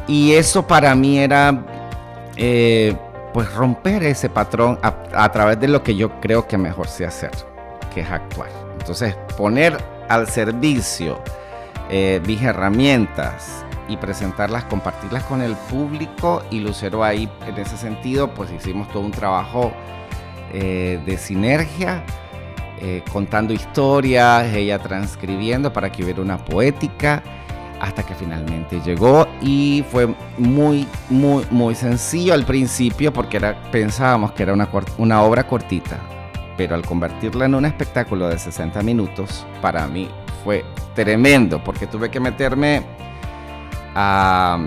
Y 0.08 0.34
eso 0.34 0.66
para 0.66 0.94
mí 0.94 1.18
era 1.20 1.66
eh, 2.36 2.96
pues 3.34 3.52
romper 3.54 4.04
ese 4.04 4.30
patrón 4.30 4.80
a, 4.82 5.32
través 5.32 5.60
de 5.60 5.68
lo 5.68 5.84
que 5.84 5.96
yo 5.96 6.20
creo 6.22 6.48
que 6.48 6.58
mejor 6.58 6.88
sé 6.88 7.06
hacer, 7.06 7.32
que 7.94 8.02
es 8.02 8.12
actuar. 8.12 8.50
Entonces, 8.80 9.16
poner 9.36 9.78
al 10.08 10.28
servicio 10.28 11.20
eh, 11.90 12.22
mis 12.26 12.42
herramientas 12.42 13.66
y 13.88 13.98
presentarlas, 13.98 14.66
compartirlas 14.66 15.24
con 15.24 15.42
el 15.42 15.56
público 15.56 16.44
y 16.52 16.60
Lucero 16.60 17.04
ahí 17.04 17.30
en 17.48 17.58
ese 17.58 17.78
sentido, 17.78 18.34
pues 18.34 18.52
hicimos 18.52 18.90
todo 18.90 19.04
un 19.04 19.12
trabajo 19.12 19.72
eh, 20.54 21.00
de 21.06 21.18
sinergia, 21.18 22.04
eh, 22.80 23.04
contando 23.12 23.54
historias, 23.54 24.54
ella 24.54 24.80
transcribiendo 24.80 25.74
para 25.74 25.92
que 25.92 26.04
hubiera 26.04 26.22
una 26.22 26.38
poética 26.38 27.24
hasta 27.80 28.04
que 28.04 28.16
finalmente 28.16 28.82
llegó 28.82 29.28
y 29.42 29.84
fue 29.92 30.14
muy, 30.38 30.88
muy, 31.10 31.46
muy 31.52 31.76
sencillo 31.76 32.34
al 32.34 32.46
principio 32.46 33.14
porque 33.14 33.38
era, 33.38 33.62
pensábamos 33.72 34.32
que 34.32 34.44
era 34.44 34.54
una, 34.54 34.68
una 34.98 35.22
obra 35.22 35.46
cortita, 35.48 36.00
pero 36.56 36.76
al 36.76 36.84
convertirla 36.84 37.46
en 37.46 37.56
un 37.56 37.66
espectáculo 37.66 38.28
de 38.30 38.40
60 38.40 38.82
minutos, 38.82 39.46
para 39.62 39.88
mí 39.88 40.10
fue 40.44 40.66
tremendo 40.96 41.64
porque 41.64 41.88
tuve 41.88 42.10
que 42.10 42.20
meterme 42.20 42.84
a, 44.00 44.60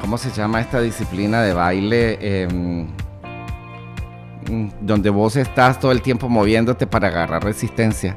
¿cómo 0.00 0.16
se 0.16 0.30
llama 0.30 0.60
esta 0.60 0.80
disciplina 0.80 1.42
de 1.42 1.52
baile? 1.52 2.18
Em, 2.20 2.86
donde 4.80 5.10
vos 5.10 5.36
estás 5.36 5.78
todo 5.78 5.92
el 5.92 6.02
tiempo 6.02 6.28
moviéndote 6.28 6.86
para 6.86 7.08
agarrar 7.08 7.44
resistencia. 7.44 8.16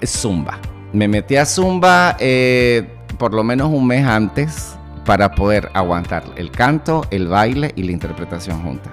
Es 0.00 0.10
zumba 0.10 0.58
me 0.92 1.08
metí 1.08 1.36
a 1.36 1.44
Zumba 1.44 2.16
eh, 2.18 2.88
por 3.18 3.34
lo 3.34 3.44
menos 3.44 3.68
un 3.68 3.86
mes 3.86 4.06
antes 4.06 4.76
para 5.04 5.34
poder 5.34 5.70
aguantar 5.74 6.24
el 6.36 6.50
canto, 6.50 7.04
el 7.10 7.28
baile 7.28 7.72
y 7.76 7.82
la 7.82 7.92
interpretación 7.92 8.62
junta. 8.62 8.90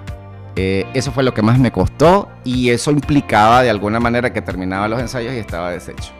Eh, 0.56 0.86
eso 0.94 1.12
fue 1.12 1.22
lo 1.22 1.34
que 1.34 1.42
más 1.42 1.58
me 1.58 1.70
costó 1.70 2.30
y 2.42 2.70
eso 2.70 2.90
implicaba 2.90 3.62
de 3.62 3.68
alguna 3.68 4.00
manera 4.00 4.32
que 4.32 4.40
terminaba 4.40 4.88
los 4.88 5.00
ensayos 5.00 5.34
y 5.34 5.38
estaba 5.38 5.70
deshecho. 5.70 6.12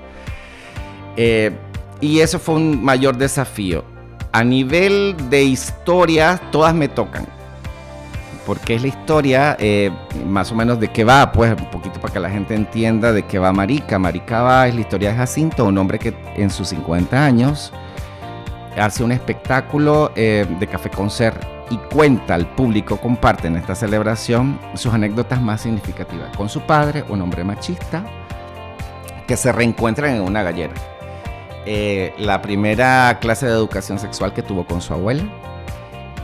Eh, 1.17 1.53
y 2.01 2.21
eso 2.21 2.39
fue 2.39 2.57
un 2.57 2.85
mayor 2.85 3.17
desafío. 3.17 3.85
A 4.33 4.45
nivel 4.45 5.17
de 5.31 5.45
historia, 5.45 6.41
todas 6.51 6.75
me 6.75 6.89
tocan 6.89 7.27
porque 8.47 8.77
es 8.77 8.83
la 8.83 8.89
historia 8.89 9.57
eh, 9.59 9.91
más 10.25 10.53
o 10.53 10.55
menos 10.55 10.79
de 10.79 10.89
qué 10.89 11.05
va, 11.05 11.33
pues 11.33 11.51
un 11.61 11.69
poquito 11.69 12.01
para 12.01 12.15
que 12.15 12.21
la 12.21 12.31
gente 12.31 12.55
entienda 12.55 13.13
de 13.13 13.25
qué 13.25 13.41
va 13.41 13.53
Marica. 13.53 13.99
Marica 13.99 14.43
va, 14.43 14.69
es 14.69 14.75
la 14.75 14.83
historia 14.83 15.11
de 15.11 15.17
Jacinto, 15.17 15.65
un 15.65 15.77
hombre 15.77 15.99
que 15.99 16.15
en 16.37 16.49
sus 16.49 16.69
50 16.69 17.23
años 17.23 17.73
hace 18.79 19.03
un 19.03 19.11
espectáculo 19.11 20.13
eh, 20.15 20.47
de 20.61 20.67
café 20.69 20.91
concert 20.91 21.43
y 21.71 21.77
cuenta 21.93 22.35
al 22.35 22.47
público, 22.47 22.99
comparte 22.99 23.49
en 23.49 23.57
esta 23.57 23.75
celebración 23.75 24.61
sus 24.75 24.95
anécdotas 24.95 25.43
más 25.43 25.63
significativas 25.63 26.35
con 26.37 26.49
su 26.49 26.61
padre, 26.61 27.05
un 27.09 27.21
hombre 27.23 27.43
machista, 27.43 28.05
que 29.27 29.37
se 29.37 29.51
reencuentran 29.51 30.15
en 30.15 30.23
una 30.23 30.45
gallera. 30.45 30.96
Eh, 31.67 32.15
la 32.17 32.41
primera 32.43 33.19
clase 33.21 33.47
de 33.47 33.53
educación 33.53 33.99
sexual 33.99 34.33
que 34.33 34.43
tuvo 34.43 34.65
con 34.65 34.81
su 34.81 34.95
abuela 34.95 35.25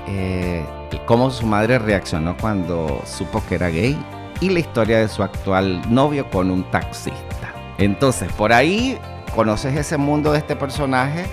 eh, 0.07 0.65
cómo 1.07 1.31
su 1.31 1.47
madre 1.47 1.79
reaccionó 1.79 2.37
cuando 2.37 3.03
supo 3.05 3.43
que 3.49 3.57
era 3.57 3.69
gay 3.69 3.99
y 4.41 4.51
la 4.51 4.61
historia 4.61 4.99
de 4.99 5.09
su 5.09 5.23
actual 5.23 5.83
novio 5.93 6.29
con 6.31 6.51
un 6.51 6.65
taxista. 6.71 7.53
Entonces, 7.79 8.33
por 8.33 8.53
ahí 8.53 8.99
conoces 9.35 9.77
ese 9.77 9.97
mundo 9.97 10.33
de 10.33 10.39
este 10.39 10.57
personaje 10.57 11.27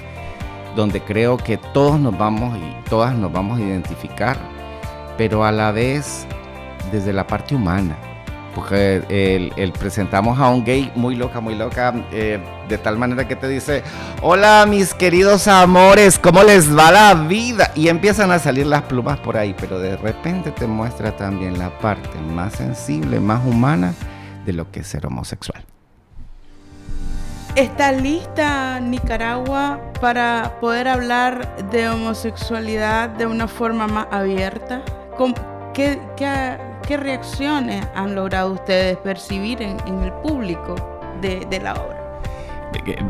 donde 0.75 1.01
creo 1.01 1.37
que 1.37 1.57
todos 1.57 1.99
nos 1.99 2.17
vamos 2.17 2.57
y 2.57 2.89
todas 2.89 3.15
nos 3.15 3.31
vamos 3.31 3.59
a 3.59 3.63
identificar, 3.63 4.37
pero 5.17 5.43
a 5.43 5.51
la 5.51 5.71
vez 5.71 6.25
desde 6.91 7.11
la 7.11 7.25
parte 7.25 7.55
humana 7.55 7.97
el, 8.71 9.73
presentamos 9.79 10.39
a 10.39 10.49
un 10.49 10.63
gay 10.63 10.91
muy 10.95 11.15
loca, 11.15 11.39
muy 11.39 11.55
loca, 11.55 11.93
eh, 12.11 12.39
de 12.67 12.77
tal 12.77 12.97
manera 12.97 13.27
que 13.27 13.35
te 13.35 13.47
dice, 13.47 13.83
hola 14.21 14.65
mis 14.67 14.93
queridos 14.93 15.47
amores, 15.47 16.19
¿cómo 16.19 16.43
les 16.43 16.75
va 16.75 16.91
la 16.91 17.13
vida? 17.13 17.71
Y 17.75 17.87
empiezan 17.87 18.31
a 18.31 18.39
salir 18.39 18.67
las 18.67 18.83
plumas 18.83 19.19
por 19.19 19.37
ahí, 19.37 19.55
pero 19.59 19.79
de 19.79 19.97
repente 19.97 20.51
te 20.51 20.67
muestra 20.67 21.15
también 21.15 21.57
la 21.57 21.69
parte 21.79 22.17
más 22.33 22.53
sensible, 22.53 23.19
más 23.19 23.45
humana 23.45 23.93
de 24.45 24.53
lo 24.53 24.71
que 24.71 24.81
es 24.81 24.87
ser 24.87 25.05
homosexual. 25.05 25.63
¿Está 27.55 27.91
lista 27.91 28.79
Nicaragua 28.79 29.81
para 29.99 30.59
poder 30.61 30.87
hablar 30.87 31.69
de 31.71 31.89
homosexualidad 31.89 33.09
de 33.09 33.25
una 33.25 33.47
forma 33.47 33.87
más 33.87 34.07
abierta? 34.11 34.81
¿Qué, 35.73 35.99
qué, 36.15 36.57
¿Qué 36.87 36.97
reacciones 36.97 37.85
han 37.95 38.15
logrado 38.15 38.51
ustedes 38.51 38.97
percibir 38.97 39.61
en, 39.61 39.77
el 40.03 40.11
público 40.13 40.75
de, 41.21 41.59
la 41.61 41.73
obra? 41.73 42.21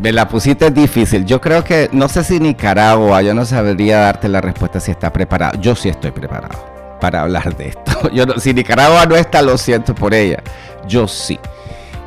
Me 0.01 0.11
la 0.11 0.27
pusiste 0.27 0.69
difícil. 0.71 1.25
Yo 1.25 1.39
creo 1.39 1.63
que, 1.63 1.89
no 1.91 2.07
sé 2.09 2.23
si 2.23 2.39
Nicaragua, 2.39 3.21
yo 3.21 3.33
no 3.33 3.45
sabría 3.45 3.99
darte 3.99 4.27
la 4.27 4.41
respuesta 4.41 4.79
si 4.79 4.91
está 4.91 5.11
preparado. 5.11 5.59
Yo 5.61 5.75
sí 5.75 5.89
estoy 5.89 6.11
preparado 6.11 6.97
para 6.99 7.21
hablar 7.21 7.55
de 7.55 7.69
esto. 7.69 8.09
Yo 8.13 8.25
si 8.37 8.53
Nicaragua 8.53 9.05
no 9.05 9.15
está, 9.15 9.41
lo 9.41 9.57
siento 9.57 9.95
por 9.95 10.13
ella. 10.13 10.43
Yo 10.87 11.07
sí. 11.07 11.39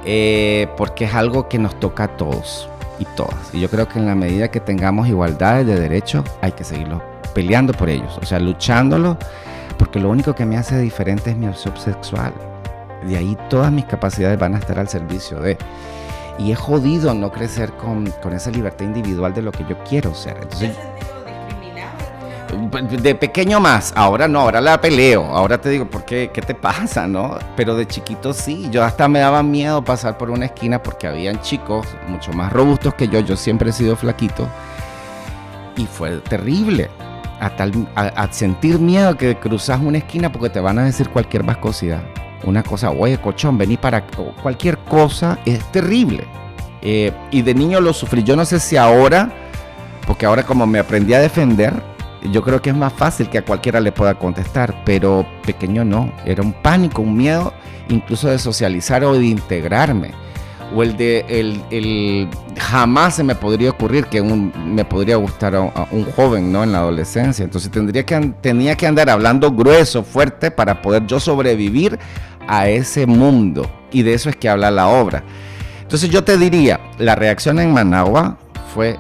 Eh, 0.05 0.69
porque 0.77 1.05
es 1.05 1.15
algo 1.15 1.49
que 1.49 1.59
nos 1.59 1.79
toca 1.81 2.05
a 2.05 2.09
todos 2.09 2.69
y 2.99 3.05
todas. 3.17 3.37
Y 3.53 3.61
yo 3.61 3.71
creo 3.71 3.89
que 3.89 3.99
en 3.99 4.07
la 4.07 4.15
medida 4.15 4.51
que 4.51 4.61
tengamos 4.61 5.09
igualdad 5.09 5.65
de 5.65 5.79
derechos, 5.79 6.25
hay 6.41 6.53
que 6.53 6.65
seguirlo 6.65 7.03
peleando 7.35 7.73
por 7.73 7.89
ellos, 7.89 8.19
o 8.21 8.27
sea, 8.27 8.39
luchándolo 8.39 9.17
porque 9.83 9.99
lo 9.99 10.11
único 10.11 10.33
que 10.33 10.47
me 10.47 10.57
hace 10.57 10.79
diferente 10.79 11.31
es 11.31 11.37
mi 11.37 11.49
opción 11.49 11.77
sexual. 11.77 12.33
De 13.05 13.17
ahí 13.17 13.37
todas 13.51 13.73
mis 13.73 13.85
capacidades 13.85 14.39
van 14.39 14.55
a 14.55 14.59
estar 14.59 14.79
al 14.79 14.87
servicio 14.87 15.41
de... 15.41 15.59
Y 16.39 16.53
es 16.53 16.59
jodido 16.61 17.13
no 17.15 17.33
crecer 17.33 17.73
con, 17.73 18.09
con 18.23 18.33
esa 18.33 18.53
libertad 18.53 18.85
individual 18.85 19.35
de 19.35 19.43
lo 19.43 19.51
que 19.51 19.65
yo 19.69 19.77
quiero 19.83 20.15
ser. 20.15 20.37
Entonces, 20.41 20.77
de 23.03 23.15
pequeño 23.17 23.59
más, 23.59 23.93
ahora 23.97 24.29
no, 24.29 24.43
ahora 24.43 24.61
la 24.61 24.81
peleo, 24.81 25.25
ahora 25.25 25.61
te 25.61 25.71
digo, 25.71 25.91
¿por 25.91 26.05
qué? 26.05 26.31
¿Qué 26.33 26.43
te 26.43 26.55
pasa, 26.55 27.09
no? 27.09 27.37
Pero 27.57 27.75
de 27.75 27.85
chiquito 27.85 28.33
sí, 28.33 28.69
yo 28.71 28.85
hasta 28.85 29.09
me 29.09 29.19
daba 29.19 29.43
miedo 29.43 29.83
pasar 29.83 30.17
por 30.17 30.31
una 30.31 30.45
esquina 30.45 30.81
porque 30.81 31.09
habían 31.09 31.41
chicos 31.41 31.89
mucho 32.07 32.33
más 32.33 32.53
robustos 32.53 32.95
que 32.95 33.09
yo, 33.09 33.19
yo 33.19 33.37
siempre 33.37 33.71
he 33.71 33.73
sido 33.73 33.97
flaquito 33.97 34.47
y 35.77 35.87
fue 35.87 36.19
terrible 36.19 36.89
a, 37.43 37.51
tal, 37.51 37.89
a, 37.97 38.33
sentir 38.33 38.79
miedo 38.79 39.17
que 39.17 39.35
cruzas 39.35 39.81
una 39.81 39.99
esquina 39.99 40.31
porque 40.31 40.49
te 40.49 40.61
van 40.61 40.79
a 40.79 40.85
decir 40.85 41.09
cualquier 41.09 41.43
vascosidad. 41.43 42.03
Una 42.45 42.63
cosa, 42.63 42.93
oye, 42.93 43.19
cochón, 43.19 43.59
vení 43.59 43.77
para 43.77 44.07
cualquier 44.43 44.79
cosa, 44.79 45.39
es 45.45 45.61
terrible. 45.73 46.25
Eh, 46.83 47.13
y 47.33 47.43
de 47.43 47.55
niño 47.55 47.81
lo 47.81 47.93
sufrí. 47.93 48.23
Yo 48.23 48.37
no 48.37 48.45
sé 48.45 48.61
si 48.61 48.77
ahora, 48.77 49.29
porque 50.07 50.25
ahora 50.25 50.45
como 50.45 50.67
me 50.69 50.79
aprendí 50.79 51.15
a 51.15 51.21
defender, 51.21 51.75
yo 52.31 52.43
creo 52.43 52.63
que 52.63 52.71
es 52.71 52.77
más 52.77 52.93
fácil 52.93 53.29
que 53.29 53.39
a 53.39 53.45
cualquiera 53.45 53.81
le 53.81 53.91
pueda 53.91 54.15
contestar, 54.15 54.85
pero 54.85 55.27
pequeño 55.45 55.85
no. 55.85 56.13
Era 56.25 56.43
un 56.43 56.53
pánico, 56.53 57.03
un 57.03 57.17
miedo 57.17 57.53
incluso 57.89 58.29
de 58.29 58.39
socializar 58.39 59.03
o 59.03 59.15
de 59.15 59.27
integrarme 59.27 60.13
o 60.75 60.83
el 60.83 60.97
de 60.97 61.25
el, 61.29 62.29
jamás 62.59 63.17
se 63.17 63.25
me 63.25 63.35
podría 63.35 63.71
ocurrir 63.71 64.07
que 64.07 64.23
me 64.23 64.85
podría 64.85 65.17
gustar 65.17 65.55
a, 65.55 65.87
un 65.91 66.05
joven 66.13 66.53
no 66.53 66.63
en 66.63 66.73
la 66.73 66.79
adolescencia. 66.79 67.45
Entonces 67.45 67.71
tendría 67.71 68.05
que 68.05 68.33
tenía 68.41 68.77
que 68.77 68.87
andar 68.87 69.11
hablando 69.11 69.51
grueso 69.51 70.03
fuerte 70.03 70.51
para 70.51 70.83
poder 70.83 71.07
yo 71.07 71.21
sobrevivir 71.21 71.99
a 72.47 72.69
ese 72.69 73.07
mundo. 73.07 73.71
Y 73.91 74.03
de 74.03 74.15
eso 74.15 74.29
es 74.31 74.37
que 74.37 74.49
habla 74.49 74.71
la 74.71 74.89
obra. 74.89 75.23
Entonces 75.83 76.11
yo 76.11 76.25
te 76.25 76.39
diría 76.39 76.81
la 76.99 77.15
reacción 77.15 77.59
en 77.59 77.73
Managua 77.73 78.39
fue 78.75 78.99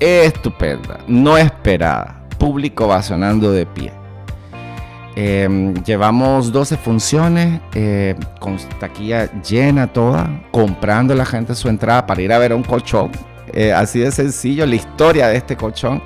estupenda 0.00 0.98
no 1.06 1.36
esperada. 1.36 2.22
Público 2.38 2.88
va 2.88 3.02
sonando 3.02 3.52
de 3.52 3.64
pie 3.66 4.03
Em, 5.16 5.74
llevamos 5.84 6.50
12 6.50 6.76
funciones 6.76 7.60
eh, 7.74 8.16
con 8.40 8.56
taquilla 8.80 9.30
llena 9.42 9.86
toda, 9.86 10.28
comprando 10.50 11.14
la 11.14 11.24
gente 11.24 11.54
su 11.54 11.68
entrada 11.68 12.04
para 12.04 12.20
ir 12.20 12.32
a 12.32 12.38
ver 12.38 12.52
un 12.52 12.64
colchón. 12.64 13.12
Eh, 13.52 13.72
así 13.72 14.00
de 14.00 14.10
sencillo, 14.10 14.66
la 14.66 14.74
historia 14.74 15.28
de 15.28 15.36
este 15.36 15.56
colchón. 15.56 16.02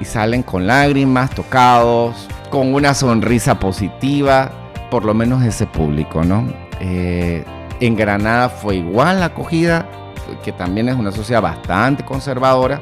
Y 0.00 0.06
salen 0.06 0.42
con 0.42 0.66
lágrimas, 0.66 1.30
tocados, 1.30 2.26
con 2.48 2.72
una 2.72 2.94
sonrisa 2.94 3.58
positiva, 3.58 4.50
por 4.90 5.04
lo 5.04 5.12
menos 5.12 5.44
ese 5.44 5.66
público, 5.66 6.24
¿no? 6.24 6.46
Eh, 6.80 7.44
en 7.80 7.96
Granada 7.96 8.48
fue 8.48 8.76
igual 8.76 9.20
la 9.20 9.26
acogida, 9.26 9.86
que 10.42 10.52
también 10.52 10.88
es 10.88 10.96
una 10.96 11.12
sociedad 11.12 11.42
bastante 11.42 12.02
conservadora 12.02 12.80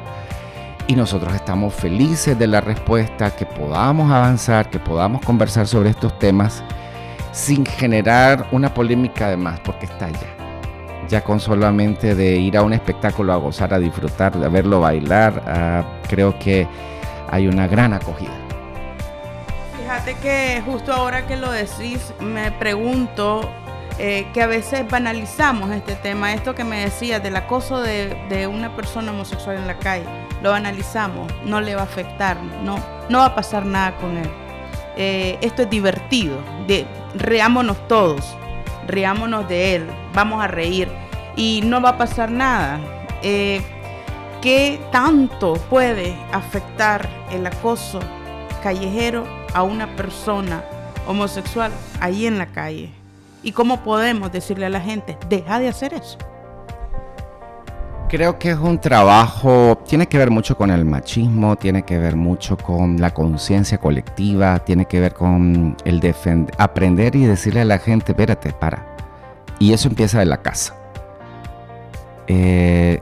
y 0.89 0.95
nosotros 0.95 1.35
estamos 1.35 1.75
felices 1.75 2.37
de 2.39 2.47
la 2.47 2.61
respuesta, 2.61 3.29
que 3.35 3.45
podamos 3.45 4.11
avanzar, 4.11 4.71
que 4.71 4.79
podamos 4.79 5.21
conversar 5.21 5.67
sobre 5.67 5.91
estos 5.91 6.17
temas 6.17 6.63
sin 7.31 7.63
generar 7.63 8.47
una 8.51 8.73
polémica 8.73 9.29
de 9.29 9.37
más, 9.37 9.59
porque 9.59 9.85
está 9.85 10.09
ya. 10.09 10.35
Ya 11.07 11.23
con 11.23 11.39
solamente 11.39 12.15
de 12.15 12.37
ir 12.37 12.57
a 12.57 12.63
un 12.63 12.73
espectáculo 12.73 13.33
a 13.33 13.35
gozar, 13.35 13.71
a 13.71 13.77
disfrutar, 13.77 14.35
de 14.35 14.49
verlo 14.49 14.79
bailar, 14.79 15.85
creo 16.07 16.39
que 16.39 16.67
hay 17.29 17.47
una 17.47 17.67
gran 17.67 17.93
acogida. 17.93 18.33
Fíjate 19.79 20.15
que 20.15 20.63
justo 20.65 20.91
ahora 20.91 21.27
que 21.27 21.37
lo 21.37 21.51
decís, 21.51 22.15
me 22.19 22.51
pregunto 22.51 23.47
eh, 24.01 24.25
que 24.33 24.41
a 24.41 24.47
veces 24.47 24.89
banalizamos 24.89 25.69
este 25.71 25.93
tema, 25.93 26.33
esto 26.33 26.55
que 26.55 26.63
me 26.63 26.79
decías 26.79 27.21
del 27.21 27.35
acoso 27.35 27.81
de, 27.81 28.47
una 28.49 28.73
persona 28.73 29.11
homosexual 29.11 29.57
en 29.57 29.67
la 29.67 29.77
calle, 29.77 30.05
lo 30.41 30.51
banalizamos, 30.51 31.31
no 31.45 31.61
le 31.61 31.75
va 31.75 31.81
a 31.81 31.85
afectar, 31.85 32.37
no, 32.63 32.77
no 33.09 33.19
va 33.19 33.25
a 33.25 33.35
pasar 33.35 33.65
nada 33.65 33.95
con 33.97 34.17
él. 34.17 34.29
Eh, 34.97 35.37
esto 35.41 35.61
es 35.63 35.69
divertido, 35.69 36.37
reámonos 37.15 37.87
todos, 37.87 38.35
riámonos 38.87 39.47
de 39.47 39.75
él, 39.75 39.87
vamos 40.13 40.43
a 40.43 40.47
reír 40.47 40.89
y 41.35 41.61
no 41.63 41.81
va 41.81 41.89
a 41.89 41.97
pasar 41.97 42.31
nada. 42.31 42.79
Eh, 43.21 43.61
¿Qué 44.41 44.79
tanto 44.91 45.53
puede 45.69 46.17
afectar 46.31 47.09
el 47.29 47.45
acoso 47.45 47.99
callejero 48.63 49.25
a 49.53 49.63
una 49.63 49.95
persona 49.97 50.63
homosexual 51.07 51.71
ahí 51.99 52.25
en 52.25 52.37
la 52.37 52.47
calle? 52.47 52.89
¿Y 53.43 53.51
cómo 53.51 53.83
podemos 53.83 54.31
decirle 54.31 54.65
a 54.65 54.69
la 54.69 54.81
gente, 54.81 55.17
deja 55.29 55.59
de 55.59 55.69
hacer 55.69 55.93
eso? 55.93 56.17
Creo 58.09 58.39
que 58.39 58.49
es 58.49 58.57
un 58.57 58.81
trabajo, 58.81 59.83
tiene 59.87 60.07
que 60.07 60.17
ver 60.17 60.31
mucho 60.31 60.57
con 60.57 60.71
el 60.71 60.83
machismo, 60.83 61.55
tiene 61.57 61.83
que 61.83 61.99
ver 61.99 62.15
mucho 62.15 62.57
con 62.57 62.99
la 62.99 63.13
conciencia 63.13 63.77
colectiva, 63.77 64.57
tiene 64.57 64.85
que 64.85 64.99
ver 64.99 65.13
con 65.13 65.77
el 65.85 65.99
defender, 65.99 66.55
aprender 66.57 67.15
y 67.15 67.25
decirle 67.25 67.61
a 67.61 67.65
la 67.65 67.77
gente, 67.77 68.13
espérate, 68.13 68.51
para. 68.51 68.83
Y 69.59 69.73
eso 69.73 69.89
empieza 69.89 70.17
de 70.17 70.25
la 70.25 70.41
casa. 70.41 70.75
Eh, 72.25 72.99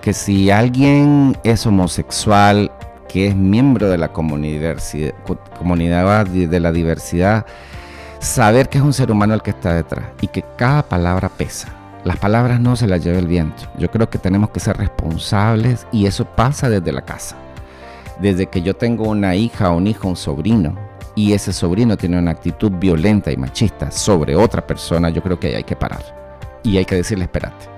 que 0.00 0.12
si 0.12 0.52
alguien 0.52 1.36
es 1.42 1.66
homosexual, 1.66 2.70
que 3.08 3.26
es 3.26 3.34
miembro 3.34 3.90
de 3.90 3.98
la 3.98 4.12
comunidad, 4.12 4.76
comunidad 5.58 6.26
de 6.26 6.60
la 6.60 6.70
diversidad, 6.70 7.44
saber 8.20 8.68
que 8.68 8.78
es 8.78 8.84
un 8.84 8.92
ser 8.92 9.10
humano 9.10 9.34
el 9.34 9.42
que 9.42 9.50
está 9.50 9.74
detrás 9.74 10.06
y 10.20 10.28
que 10.28 10.44
cada 10.56 10.84
palabra 10.84 11.28
pesa. 11.28 11.83
Las 12.04 12.18
palabras 12.18 12.60
no 12.60 12.76
se 12.76 12.86
las 12.86 13.02
lleva 13.02 13.18
el 13.18 13.26
viento. 13.26 13.64
Yo 13.78 13.90
creo 13.90 14.10
que 14.10 14.18
tenemos 14.18 14.50
que 14.50 14.60
ser 14.60 14.76
responsables 14.76 15.86
y 15.90 16.06
eso 16.06 16.26
pasa 16.26 16.68
desde 16.68 16.92
la 16.92 17.02
casa. 17.02 17.36
Desde 18.20 18.46
que 18.46 18.62
yo 18.62 18.74
tengo 18.74 19.08
una 19.08 19.34
hija, 19.34 19.70
un 19.70 19.86
hijo, 19.86 20.08
un 20.08 20.16
sobrino 20.16 20.76
y 21.14 21.32
ese 21.32 21.52
sobrino 21.52 21.96
tiene 21.96 22.18
una 22.18 22.32
actitud 22.32 22.70
violenta 22.72 23.32
y 23.32 23.36
machista 23.36 23.90
sobre 23.90 24.36
otra 24.36 24.66
persona, 24.66 25.08
yo 25.08 25.22
creo 25.22 25.40
que 25.40 25.56
hay 25.56 25.64
que 25.64 25.76
parar. 25.76 26.02
Y 26.62 26.76
hay 26.76 26.84
que 26.84 26.96
decirle, 26.96 27.24
espérate 27.24 27.74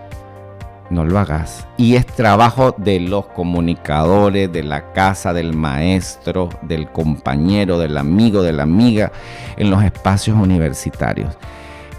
no 0.91 1.05
lo 1.05 1.19
hagas. 1.19 1.67
Y 1.77 1.97
es 1.97 2.07
trabajo 2.07 2.75
de 2.77 3.01
los 3.01 3.27
comunicadores, 3.27 4.53
de 4.53 4.63
la 4.63 4.93
casa, 4.93 5.33
del 5.33 5.55
maestro, 5.55 6.49
del 6.63 6.91
compañero, 6.91 7.79
del 7.79 7.97
amigo, 7.97 8.43
de 8.43 8.53
la 8.53 8.63
amiga, 8.63 9.13
en 9.57 9.71
los 9.71 9.83
espacios 9.83 10.37
universitarios. 10.39 11.37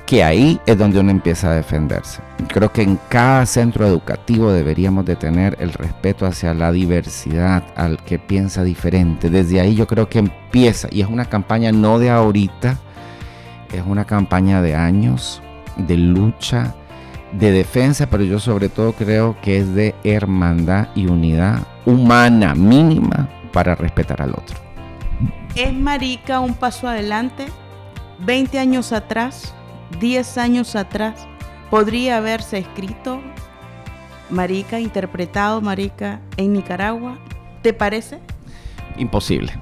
Que 0.08 0.24
ahí 0.24 0.60
es 0.66 0.78
donde 0.78 1.02
uno 1.02 1.12
empieza 1.12 1.52
a 1.52 1.56
defenderse. 1.56 2.22
Creo 2.48 2.72
que 2.72 2.82
en 2.82 2.98
cada 3.10 3.46
centro 3.46 3.86
educativo 3.86 4.54
deberíamos 4.54 5.04
de 5.06 5.18
tener 5.18 5.58
el 5.60 5.74
respeto 5.74 6.26
hacia 6.26 6.54
la 6.54 6.72
diversidad, 6.72 7.62
al 7.76 8.02
que 8.04 8.18
piensa 8.18 8.64
diferente. 8.64 9.30
Desde 9.30 9.60
ahí 9.60 9.76
yo 9.76 9.86
creo 9.86 10.08
que 10.08 10.20
empieza, 10.20 10.88
y 10.92 11.02
es 11.02 11.08
una 11.08 11.26
campaña 11.26 11.74
no 11.74 12.00
de 12.00 12.10
ahorita, 12.10 12.78
es 13.74 13.84
una 13.86 14.06
campaña 14.06 14.62
de 14.62 14.76
años, 14.76 15.42
de 15.76 15.98
lucha, 15.98 16.74
de 17.34 17.52
defensa, 17.52 18.10
pero 18.10 18.24
yo 18.24 18.40
sobre 18.40 18.70
todo 18.70 18.94
creo 18.94 19.36
que 19.42 19.58
es 19.58 19.76
de 19.76 19.94
hermandad 20.06 20.88
y 20.96 21.08
unidad 21.08 21.60
humana 21.86 22.56
mínima 22.56 23.28
para 23.52 23.76
respetar 23.76 24.22
al 24.22 24.32
otro. 24.32 24.58
¿Es 25.54 25.74
Marica 25.74 26.40
un 26.40 26.54
paso 26.54 26.88
adelante? 26.88 27.48
20 28.20 28.58
años 28.58 28.94
atrás, 28.94 29.54
10 30.00 30.38
años 30.38 30.76
atrás, 30.76 31.28
podría 31.70 32.18
haberse 32.18 32.58
escrito 32.58 33.22
Marica, 34.30 34.80
interpretado 34.80 35.62
Marica 35.62 36.20
en 36.38 36.54
Nicaragua. 36.54 37.18
¿Te 37.62 37.74
parece? 37.74 38.20
Imposible. 38.98 39.54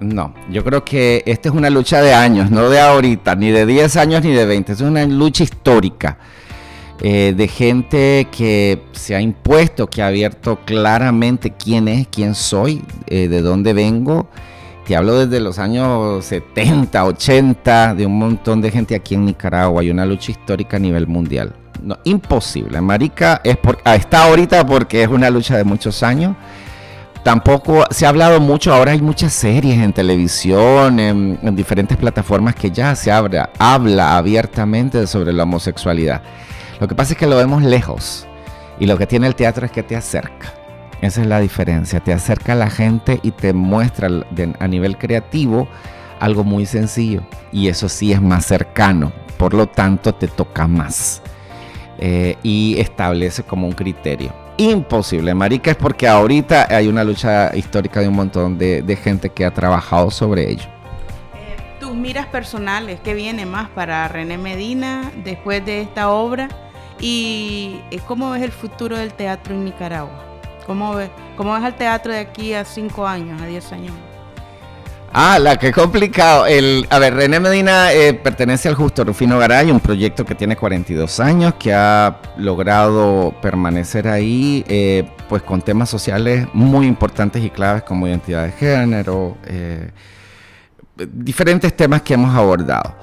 No, 0.00 0.34
yo 0.50 0.64
creo 0.64 0.84
que 0.84 1.22
esta 1.26 1.48
es 1.48 1.54
una 1.54 1.70
lucha 1.70 2.00
de 2.00 2.12
años, 2.12 2.50
no 2.50 2.68
de 2.68 2.80
ahorita, 2.80 3.36
ni 3.36 3.50
de 3.50 3.66
10 3.66 3.96
años 3.96 4.24
ni 4.24 4.32
de 4.32 4.44
20, 4.46 4.72
es 4.72 4.80
una 4.80 5.04
lucha 5.06 5.44
histórica 5.44 6.18
eh, 7.00 7.34
de 7.36 7.48
gente 7.48 8.28
que 8.30 8.82
se 8.92 9.14
ha 9.14 9.20
impuesto, 9.20 9.88
que 9.88 10.02
ha 10.02 10.08
abierto 10.08 10.60
claramente 10.64 11.52
quién 11.52 11.88
es, 11.88 12.06
quién 12.08 12.34
soy, 12.34 12.84
eh, 13.06 13.28
de 13.28 13.42
dónde 13.42 13.72
vengo. 13.72 14.28
Te 14.86 14.96
hablo 14.96 15.24
desde 15.26 15.40
los 15.40 15.58
años 15.58 16.24
70, 16.24 17.04
80, 17.04 17.94
de 17.94 18.04
un 18.04 18.18
montón 18.18 18.60
de 18.60 18.70
gente 18.70 18.96
aquí 18.96 19.14
en 19.14 19.24
Nicaragua. 19.24 19.80
Hay 19.80 19.90
una 19.90 20.04
lucha 20.04 20.32
histórica 20.32 20.76
a 20.76 20.80
nivel 20.80 21.06
mundial. 21.06 21.54
Imposible. 22.04 22.80
Marica 22.80 23.40
es 23.44 23.56
por, 23.56 23.78
ah, 23.84 23.94
está 23.94 24.24
ahorita 24.24 24.66
porque 24.66 25.02
es 25.02 25.08
una 25.08 25.30
lucha 25.30 25.56
de 25.56 25.64
muchos 25.64 26.02
años. 26.02 26.36
Tampoco 27.22 27.84
se 27.90 28.04
ha 28.04 28.08
hablado 28.08 28.40
mucho, 28.40 28.74
ahora 28.74 28.90
hay 28.90 29.00
muchas 29.00 29.32
series 29.32 29.78
en 29.78 29.92
televisión, 29.92 30.98
en, 30.98 31.38
en 31.40 31.54
diferentes 31.54 31.96
plataformas 31.96 32.56
que 32.56 32.72
ya 32.72 32.96
se 32.96 33.12
habla 33.12 34.16
abiertamente 34.16 35.06
sobre 35.06 35.32
la 35.32 35.44
homosexualidad. 35.44 36.22
Lo 36.80 36.88
que 36.88 36.96
pasa 36.96 37.12
es 37.12 37.18
que 37.18 37.28
lo 37.28 37.36
vemos 37.36 37.62
lejos 37.62 38.26
y 38.80 38.86
lo 38.86 38.98
que 38.98 39.06
tiene 39.06 39.28
el 39.28 39.36
teatro 39.36 39.64
es 39.64 39.70
que 39.70 39.84
te 39.84 39.94
acerca. 39.94 40.61
Esa 41.02 41.20
es 41.20 41.26
la 41.26 41.40
diferencia, 41.40 41.98
te 41.98 42.12
acerca 42.12 42.52
a 42.52 42.56
la 42.56 42.70
gente 42.70 43.18
y 43.24 43.32
te 43.32 43.52
muestra 43.52 44.08
a 44.60 44.68
nivel 44.68 44.96
creativo 44.96 45.66
algo 46.20 46.44
muy 46.44 46.64
sencillo 46.64 47.22
y 47.50 47.66
eso 47.66 47.88
sí 47.88 48.12
es 48.12 48.22
más 48.22 48.46
cercano, 48.46 49.12
por 49.36 49.52
lo 49.52 49.66
tanto 49.66 50.14
te 50.14 50.28
toca 50.28 50.68
más 50.68 51.20
eh, 51.98 52.36
y 52.44 52.76
establece 52.78 53.42
como 53.42 53.66
un 53.66 53.72
criterio. 53.72 54.32
Imposible, 54.58 55.34
marica, 55.34 55.72
es 55.72 55.76
porque 55.76 56.06
ahorita 56.06 56.68
hay 56.70 56.86
una 56.86 57.02
lucha 57.02 57.50
histórica 57.56 57.98
de 57.98 58.06
un 58.06 58.14
montón 58.14 58.56
de, 58.56 58.98
gente 59.02 59.28
que 59.28 59.44
ha 59.44 59.52
trabajado 59.52 60.08
sobre 60.08 60.48
ello 60.48 60.66
eh, 61.34 61.56
tus 61.80 61.96
miras 61.96 62.26
personales, 62.26 63.00
¿qué 63.00 63.14
viene 63.14 63.44
más 63.44 63.68
para 63.70 64.06
René 64.06 64.38
Medina 64.38 65.10
después 65.24 65.66
de 65.66 65.80
esta 65.80 66.10
obra? 66.10 66.48
¿Y 67.00 67.80
eh, 67.90 67.98
cómo 68.06 68.30
ves 68.30 68.42
el 68.42 68.52
futuro 68.52 68.96
del 68.96 69.12
teatro 69.14 69.52
en 69.52 69.64
Nicaragua? 69.64 70.31
¿Cómo 70.66 70.94
ves, 70.94 71.10
cómo 71.36 71.56
el 71.56 71.74
teatro 71.74 72.12
de 72.12 72.20
aquí 72.20 72.54
a 72.54 72.64
5 72.64 73.06
años, 73.06 73.40
a 73.40 73.46
10 73.46 73.72
años? 73.72 73.92
Ah, 75.14 75.38
la 75.38 75.56
que 75.58 75.72
complicado. 75.72 76.46
El, 76.46 76.86
a 76.88 76.98
ver, 76.98 77.14
René 77.14 77.38
Medina 77.38 77.92
eh, 77.92 78.14
pertenece 78.14 78.68
al 78.68 78.74
Justo 78.74 79.04
Rufino 79.04 79.38
Garay, 79.38 79.70
un 79.70 79.80
proyecto 79.80 80.24
que 80.24 80.34
tiene 80.34 80.56
42 80.56 81.20
años, 81.20 81.54
que 81.58 81.74
ha 81.74 82.18
logrado 82.38 83.34
permanecer 83.42 84.08
ahí, 84.08 84.64
eh, 84.68 85.04
pues 85.28 85.42
con 85.42 85.60
temas 85.60 85.90
sociales 85.90 86.46
muy 86.54 86.86
importantes 86.86 87.44
y 87.44 87.50
claves 87.50 87.82
como 87.82 88.06
identidad 88.06 88.44
de 88.44 88.52
género, 88.52 89.36
diferentes 90.96 91.76
temas 91.76 92.00
que 92.00 92.14
hemos 92.14 92.34
abordado. 92.34 92.94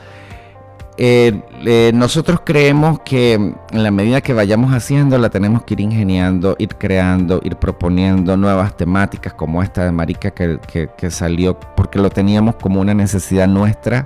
Eh, 1.01 1.43
eh, 1.65 1.91
nosotros 1.93 2.41
creemos 2.43 2.99
que 2.99 3.35
en 3.35 3.55
la 3.71 3.89
medida 3.89 4.19
que 4.19 4.33
vayamos 4.33 4.73
haciendo, 4.73 5.17
la 5.17 5.29
tenemos 5.29 5.63
que 5.63 5.75
ir 5.75 5.79
ingeniando, 5.79 6.57
ir 6.59 6.75
creando, 6.75 7.39
ir 7.41 7.55
proponiendo 7.55 8.35
nuevas 8.35 8.75
temáticas 8.75 9.33
como 9.33 9.63
esta 9.63 9.85
de 9.85 9.93
Marica 9.93 10.31
que, 10.31 11.09
salió 11.09 11.57
porque 11.57 11.99
lo 11.99 12.09
teníamos 12.09 12.55
como 12.57 12.81
una 12.81 12.93
necesidad 12.93 13.47
nuestra. 13.47 14.05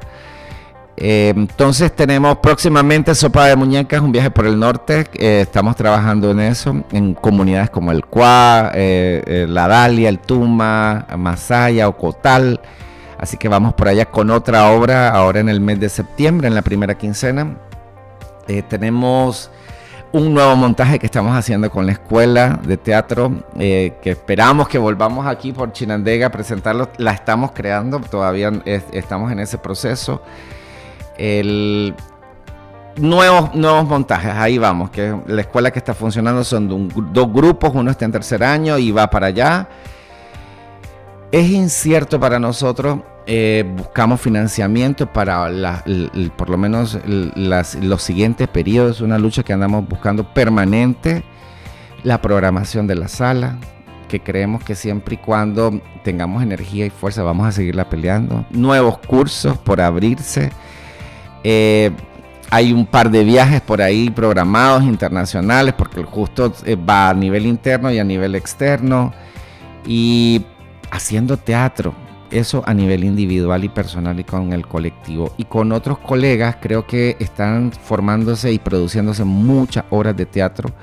Eh, 0.96 1.34
entonces 1.36 1.92
tenemos 1.96 2.38
próximamente 2.38 3.16
Sopa 3.16 3.48
de 3.48 3.56
Muñecas, 3.56 4.00
un 4.00 4.12
viaje 4.12 4.30
por 4.30 4.46
el 4.46 4.60
norte. 4.60 5.08
estamos 5.14 5.76
trabajando 5.76 6.30
en 6.30 6.42
eso, 6.42 6.84
en 6.92 7.16
comunidades 7.16 7.72
como 7.72 7.92
el 7.92 8.06
Cuá, 8.06 8.72
La 8.72 9.68
Dalia, 9.68 10.10
el 10.10 10.20
Tuma, 10.20 11.08
Masaya, 11.18 11.88
Ocotal. 11.88 12.62
Así 13.24 13.38
que 13.38 13.48
vamos 13.48 13.74
por 13.74 13.88
allá 13.88 14.08
con 14.08 14.30
otra 14.32 14.70
obra 14.72 15.08
ahora 15.08 15.40
en 15.40 15.48
el 15.48 15.62
mes 15.62 15.80
de 15.80 15.88
septiembre, 15.88 16.50
en 16.50 16.56
la 16.56 16.62
primera 16.62 16.98
quincena. 16.98 17.56
Eh, 18.50 18.64
tenemos 18.64 19.50
un 20.12 20.34
nuevo 20.34 20.58
montaje 20.58 21.00
que 21.00 21.06
estamos 21.06 21.34
haciendo 21.34 21.72
con 21.72 21.86
la 21.86 21.94
escuela 21.94 22.60
de 22.68 22.76
teatro, 22.76 23.32
eh, 23.58 23.94
que 24.02 24.10
esperamos 24.10 24.68
que 24.68 24.78
volvamos 24.78 25.26
aquí 25.26 25.54
por 25.54 25.72
Chinandega 25.72 26.28
a 26.28 26.32
presentarlo. 26.32 26.90
La 26.98 27.12
estamos 27.12 27.54
creando, 27.54 28.02
todavía 28.02 28.52
estamos 28.66 29.32
en 29.32 29.40
ese 29.40 29.58
proceso. 29.58 30.22
nuevos, 32.98 33.56
nuevos 33.56 33.86
montajes, 33.88 34.34
ahí 34.34 34.58
vamos, 34.58 34.90
que 34.90 35.18
la 35.28 35.40
escuela 35.40 35.72
que 35.72 35.80
está 35.80 35.94
funcionando 35.94 36.44
son 36.44 36.90
dos 37.14 37.32
grupos, 37.32 37.72
uno 37.74 37.90
está 37.90 38.04
en 38.04 38.12
tercer 38.12 38.44
año 38.44 38.78
y 38.78 38.92
va 38.92 39.10
para 39.10 39.28
allá. 39.28 39.70
Es 41.32 41.50
incierto 41.50 42.20
para 42.20 42.38
nosotros. 42.38 43.00
Eh, 43.26 43.64
buscamos 43.78 44.20
financiamiento 44.20 45.08
para 45.08 45.50
por 46.36 46.50
lo 46.50 46.58
menos 46.58 47.00
los 47.06 48.02
siguientes 48.02 48.48
periodos. 48.48 49.02
Una 49.02 49.18
lucha 49.18 49.44
que 49.44 49.54
andamos 49.54 49.88
buscando 49.88 50.34
permanente. 50.34 51.24
La 52.04 52.22
programación 52.22 52.86
de 52.86 52.96
la 52.96 53.08
sala, 53.08 53.58
que 54.10 54.20
creemos 54.20 54.62
que 54.66 54.76
siempre 54.76 55.16
y 55.16 55.18
cuando 55.18 55.82
tengamos 56.04 56.44
energía 56.44 56.86
y 56.86 56.90
fuerza 56.90 57.24
vamos 57.24 57.48
a 57.48 57.54
seguirla 57.54 57.90
peleando. 57.90 58.46
Nuevos 58.52 58.98
cursos 58.98 59.58
por 59.58 59.80
abrirse. 59.80 60.52
Eh, 61.46 61.92
hay 62.50 62.74
un 62.74 62.86
par 62.86 63.10
de 63.10 63.24
viajes 63.24 63.62
por 63.62 63.82
ahí 63.82 64.10
programados 64.10 64.84
internacionales, 64.84 65.74
porque 65.78 66.04
justo 66.04 66.54
eh, 66.66 66.76
va 66.76 67.10
a 67.10 67.14
nivel 67.14 67.46
interno 67.46 67.90
y 67.90 68.00
a 68.00 68.04
nivel 68.04 68.36
externo. 68.36 69.14
Y 69.86 70.46
haciendo 70.92 71.38
teatro, 71.38 71.96
eso 72.34 72.64
a 72.66 72.74
nivel 72.74 73.04
individual 73.04 73.64
y 73.64 73.70
personal 73.70 74.20
y 74.20 74.24
con 74.24 74.54
el 74.54 74.68
colectivo. 74.68 75.34
Y 75.38 75.46
con 75.46 75.72
otros 75.72 76.00
colegas 76.00 76.58
creo 76.62 76.86
que 76.86 77.16
están 77.20 77.72
formándose 77.72 78.52
y 78.52 78.60
produciéndose 78.60 79.24
muchas 79.24 79.86
horas 79.90 80.18
de 80.18 80.26
teatro 80.26 80.74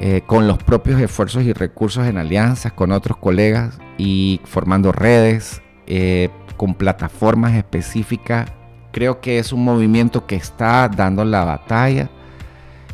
eh, 0.00 0.22
con 0.26 0.46
los 0.46 0.58
propios 0.58 1.00
esfuerzos 1.00 1.42
y 1.42 1.52
recursos 1.52 2.06
en 2.06 2.18
alianzas 2.18 2.72
con 2.72 2.92
otros 2.92 3.18
colegas 3.18 3.78
y 3.96 4.40
formando 4.44 4.92
redes 4.92 5.60
eh, 5.88 6.28
con 6.56 6.74
plataformas 6.74 7.54
específicas. 7.54 8.48
Creo 8.92 9.20
que 9.20 9.40
es 9.40 9.52
un 9.52 9.64
movimiento 9.64 10.24
que 10.24 10.36
está 10.36 10.88
dando 10.88 11.24
la 11.24 11.44
batalla, 11.44 12.10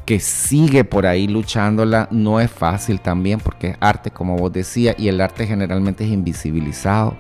que 0.07 0.19
sigue 0.19 0.85
por 0.85 1.07
ahí 1.07 1.29
luchándola. 1.29 2.09
No 2.11 2.41
es 2.41 2.51
fácil 2.51 3.01
también 3.01 3.39
porque 3.39 3.71
es 3.71 3.77
arte, 3.81 4.11
como 4.11 4.37
vos 4.37 4.53
decías, 4.53 4.97
y 4.99 5.09
el 5.09 5.21
arte 5.21 5.47
generalmente 5.47 6.05
es 6.05 6.11
invisibilizado. 6.11 7.17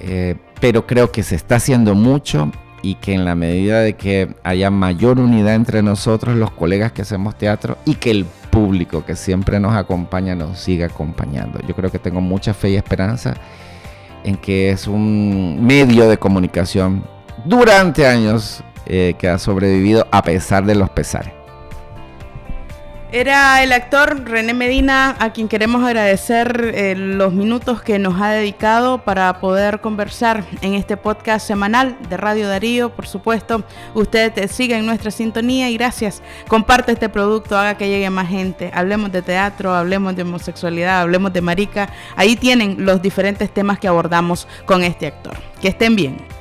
Eh, 0.00 0.36
pero 0.60 0.86
creo 0.86 1.12
que 1.12 1.22
se 1.22 1.34
está 1.34 1.56
haciendo 1.56 1.94
mucho 1.94 2.50
y 2.82 2.94
que 2.96 3.12
en 3.12 3.24
la 3.24 3.34
medida 3.34 3.80
de 3.80 3.94
que 3.94 4.34
haya 4.42 4.70
mayor 4.70 5.20
unidad 5.20 5.54
entre 5.54 5.82
nosotros, 5.82 6.36
los 6.36 6.50
colegas 6.50 6.92
que 6.92 7.02
hacemos 7.02 7.36
teatro, 7.36 7.76
y 7.84 7.94
que 7.96 8.10
el 8.10 8.24
público 8.50 9.04
que 9.04 9.16
siempre 9.16 9.60
nos 9.60 9.74
acompaña 9.74 10.34
nos 10.34 10.58
siga 10.58 10.86
acompañando. 10.86 11.60
Yo 11.66 11.74
creo 11.74 11.90
que 11.90 11.98
tengo 11.98 12.20
mucha 12.20 12.54
fe 12.54 12.70
y 12.70 12.76
esperanza 12.76 13.34
en 14.24 14.36
que 14.36 14.70
es 14.70 14.86
un 14.86 15.64
medio 15.64 16.08
de 16.08 16.18
comunicación 16.18 17.04
durante 17.44 18.06
años 18.06 18.62
eh, 18.86 19.14
que 19.18 19.28
ha 19.28 19.38
sobrevivido 19.38 20.06
a 20.10 20.22
pesar 20.22 20.64
de 20.64 20.74
los 20.74 20.90
pesares. 20.90 21.39
Era 23.12 23.60
el 23.64 23.72
actor 23.72 24.22
René 24.24 24.54
Medina, 24.54 25.16
a 25.18 25.32
quien 25.32 25.48
queremos 25.48 25.82
agradecer 25.82 26.70
eh, 26.76 26.94
los 26.94 27.32
minutos 27.32 27.82
que 27.82 27.98
nos 27.98 28.22
ha 28.22 28.30
dedicado 28.30 28.98
para 29.02 29.40
poder 29.40 29.80
conversar 29.80 30.44
en 30.62 30.74
este 30.74 30.96
podcast 30.96 31.44
semanal 31.44 31.98
de 32.08 32.16
Radio 32.16 32.46
Darío. 32.46 32.90
Por 32.90 33.08
supuesto, 33.08 33.64
usted 33.94 34.48
sigue 34.48 34.76
en 34.76 34.86
nuestra 34.86 35.10
sintonía 35.10 35.68
y 35.70 35.76
gracias. 35.76 36.22
Comparte 36.46 36.92
este 36.92 37.08
producto, 37.08 37.58
haga 37.58 37.76
que 37.76 37.88
llegue 37.88 38.08
más 38.10 38.28
gente. 38.28 38.70
Hablemos 38.72 39.10
de 39.10 39.22
teatro, 39.22 39.74
hablemos 39.74 40.14
de 40.14 40.22
homosexualidad, 40.22 41.00
hablemos 41.00 41.32
de 41.32 41.40
marica. 41.40 41.90
Ahí 42.14 42.36
tienen 42.36 42.86
los 42.86 43.02
diferentes 43.02 43.52
temas 43.52 43.80
que 43.80 43.88
abordamos 43.88 44.46
con 44.66 44.84
este 44.84 45.08
actor. 45.08 45.36
Que 45.60 45.66
estén 45.66 45.96
bien. 45.96 46.39